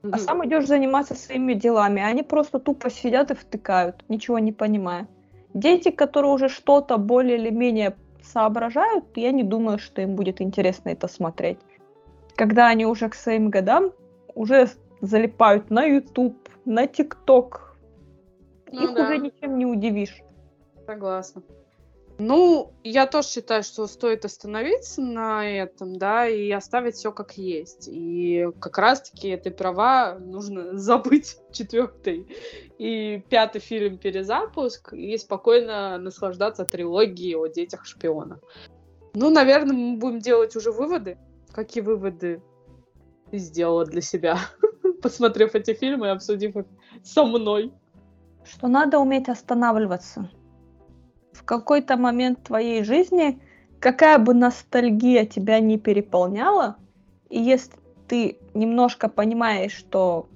mm-hmm. 0.05 0.11
а 0.13 0.19
сам 0.19 0.47
идешь 0.47 0.67
заниматься 0.67 1.15
своими 1.15 1.55
делами. 1.55 2.03
Они 2.03 2.23
просто 2.23 2.59
тупо 2.59 2.91
сидят 2.91 3.31
и 3.31 3.35
втыкают, 3.35 4.05
ничего 4.09 4.39
не 4.39 4.53
понимая. 4.53 5.09
Дети, 5.55 5.91
которые 5.91 6.33
уже 6.33 6.49
что-то 6.49 6.99
более 6.99 7.39
или 7.39 7.51
менее 7.51 7.97
соображают, 8.23 9.05
я 9.17 9.33
не 9.33 9.43
думаю, 9.43 9.79
что 9.79 10.03
им 10.03 10.17
будет 10.17 10.41
интересно 10.41 10.91
это 10.91 11.09
смотреть. 11.09 11.59
Когда 12.37 12.69
они 12.69 12.87
уже 12.87 13.09
к 13.09 13.15
своим 13.15 13.51
годам 13.51 13.93
уже 14.35 14.69
залипают 15.01 15.71
на 15.71 15.85
YouTube, 15.85 16.49
на 16.65 16.85
TikTok, 16.85 17.61
ну, 18.73 18.85
их 18.85 18.95
да. 18.95 19.05
уже 19.05 19.19
ничем 19.19 19.59
не 19.59 19.67
удивишь. 19.67 20.23
Согласна. 20.87 21.43
Ну, 22.19 22.73
я 22.85 23.07
тоже 23.07 23.29
считаю, 23.29 23.65
что 23.65 23.89
стоит 23.89 24.25
остановиться 24.25 25.03
на 25.03 25.49
этом, 25.49 25.99
да, 25.99 26.29
и 26.29 26.49
оставить 26.53 26.95
все 26.95 27.11
как 27.11 27.37
есть. 27.37 27.89
И 27.91 28.49
как 28.61 28.79
раз-таки 28.79 29.37
ты 29.37 29.51
права, 29.51 30.17
нужно 30.21 30.79
забыть 30.79 31.39
четвертый 31.51 32.29
и 32.79 33.21
пятый 33.29 33.61
фильм 33.61 33.99
перезапуск 33.99 34.93
и 34.93 35.17
спокойно 35.19 35.99
наслаждаться 35.99 36.65
трилогией 36.65 37.35
о 37.35 37.49
детях 37.49 37.85
шпионов. 37.85 38.39
Ну, 39.15 39.31
наверное, 39.31 39.77
мы 39.77 39.97
будем 39.97 40.21
делать 40.21 40.55
уже 40.55 40.71
выводы. 40.71 41.19
Какие 41.53 41.83
выводы 41.83 42.43
ты 43.31 43.39
сделала 43.39 43.85
для 43.87 44.01
себя, 44.01 44.39
посмотрев 45.03 45.57
эти 45.57 45.75
фильмы 45.75 46.07
и 46.07 46.11
обсудив 46.11 46.57
их 46.57 46.67
со 47.03 47.25
мной? 47.25 47.73
Что 48.45 48.69
надо 48.69 48.99
уметь 48.99 49.29
останавливаться 49.29 50.31
в 51.35 51.45
какой-то 51.45 51.97
момент 51.97 52.45
твоей 52.45 52.85
жизни, 52.85 53.41
какая 53.81 54.19
бы 54.19 54.35
ностальгия 54.35 55.27
тебя 55.27 55.61
не 55.61 55.79
переполняла, 55.79 56.77
и 57.29 57.41
если 57.41 57.75
ты 58.09 58.39
немножко 58.55 59.09
понимаешь, 59.09 59.73
что 59.73 60.29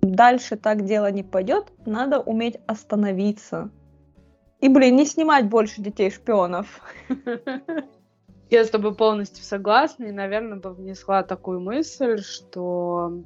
дальше 0.00 0.56
так 0.56 0.84
дело 0.84 1.10
не 1.10 1.22
пойдет, 1.22 1.72
надо 1.84 2.20
уметь 2.20 2.56
остановиться. 2.66 3.70
И, 4.60 4.68
блин, 4.68 4.96
не 4.96 5.06
снимать 5.06 5.48
больше 5.48 5.82
детей-шпионов. 5.82 6.80
Я 8.50 8.64
с 8.64 8.70
тобой 8.70 8.94
полностью 8.94 9.44
согласна, 9.44 10.04
и, 10.04 10.12
наверное, 10.12 10.58
бы 10.58 10.72
внесла 10.72 11.22
такую 11.22 11.60
мысль, 11.60 12.18
что, 12.22 13.22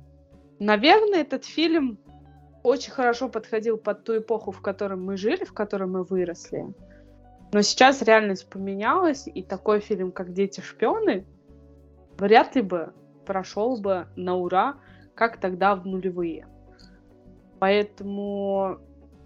наверное, 0.58 1.20
этот 1.20 1.44
фильм 1.44 1.98
очень 2.62 2.92
хорошо 2.92 3.28
подходил 3.28 3.76
под 3.76 4.04
ту 4.04 4.18
эпоху, 4.18 4.50
в 4.50 4.60
которой 4.60 4.98
мы 4.98 5.16
жили, 5.16 5.44
в 5.44 5.52
которой 5.52 5.88
мы 5.88 6.02
выросли. 6.02 6.74
Но 7.53 7.61
сейчас 7.61 8.00
реальность 8.03 8.48
поменялась, 8.48 9.28
и 9.32 9.42
такой 9.42 9.80
фильм, 9.80 10.11
как 10.11 10.32
«Дети-шпионы», 10.32 11.26
вряд 12.18 12.57
ли 12.57 12.62
бы 12.62 12.94
прошел 13.26 13.80
бы 13.80 14.07
на 14.16 14.36
ура, 14.36 14.76
как 15.14 15.36
тогда 15.38 15.74
в 15.76 15.86
нулевые. 15.86 16.46
Поэтому 17.59 18.78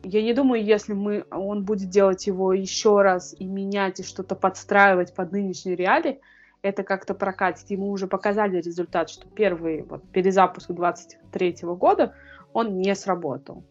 я 0.03 0.23
не 0.23 0.35
думаю, 0.35 0.65
если 0.65 0.93
мы, 0.93 1.25
он 1.31 1.65
будет 1.65 1.89
делать 1.89 2.27
его 2.27 2.53
еще 2.53 3.01
раз 3.01 3.35
и 3.39 3.47
менять, 3.47 4.01
и 4.01 4.05
что-то 4.05 4.35
подстраивать 4.35 5.15
под 5.15 5.33
нынешние 5.33 5.77
реалии, 5.77 6.21
это 6.63 6.83
как-то 6.83 7.15
прокатит. 7.15 7.71
Ему 7.71 7.91
уже 7.91 8.09
показали 8.09 8.61
результат, 8.61 9.09
что 9.09 9.29
первый 9.29 9.83
вот, 9.83 10.03
перезапуск 10.11 10.71
23 10.71 11.59
года, 11.63 12.15
он 12.53 12.79
не 12.79 12.95
сработал. 12.97 13.65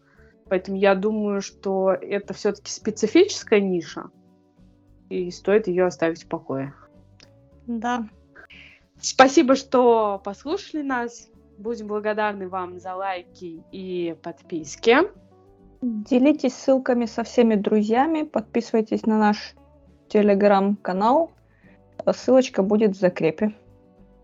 Поэтому 0.48 0.78
я 0.78 0.94
думаю, 0.94 1.42
что 1.42 1.92
это 1.92 2.32
все-таки 2.32 2.70
специфическая 2.70 3.60
ниша, 3.60 4.10
и 5.08 5.30
стоит 5.30 5.68
ее 5.68 5.86
оставить 5.86 6.24
в 6.24 6.28
покое. 6.28 6.74
Да. 7.66 8.08
Спасибо, 9.00 9.54
что 9.54 10.20
послушали 10.24 10.82
нас. 10.82 11.28
Будем 11.58 11.86
благодарны 11.86 12.48
вам 12.48 12.78
за 12.78 12.94
лайки 12.94 13.62
и 13.72 14.14
подписки. 14.22 14.96
Делитесь 15.80 16.54
ссылками 16.54 17.06
со 17.06 17.22
всеми 17.22 17.54
друзьями, 17.54 18.22
подписывайтесь 18.22 19.06
на 19.06 19.18
наш 19.18 19.54
телеграм-канал. 20.08 21.32
Ссылочка 22.10 22.62
будет 22.62 22.96
в 22.96 23.00
закрепе. 23.00 23.54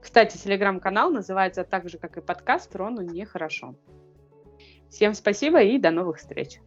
Кстати, 0.00 0.36
телеграм-канал 0.36 1.10
называется 1.10 1.64
так 1.64 1.88
же, 1.88 1.98
как 1.98 2.16
и 2.16 2.20
подкаст 2.20 2.74
«Рону 2.74 3.02
нехорошо». 3.02 3.76
Всем 4.90 5.14
спасибо 5.14 5.62
и 5.62 5.78
до 5.78 5.90
новых 5.90 6.18
встреч. 6.18 6.60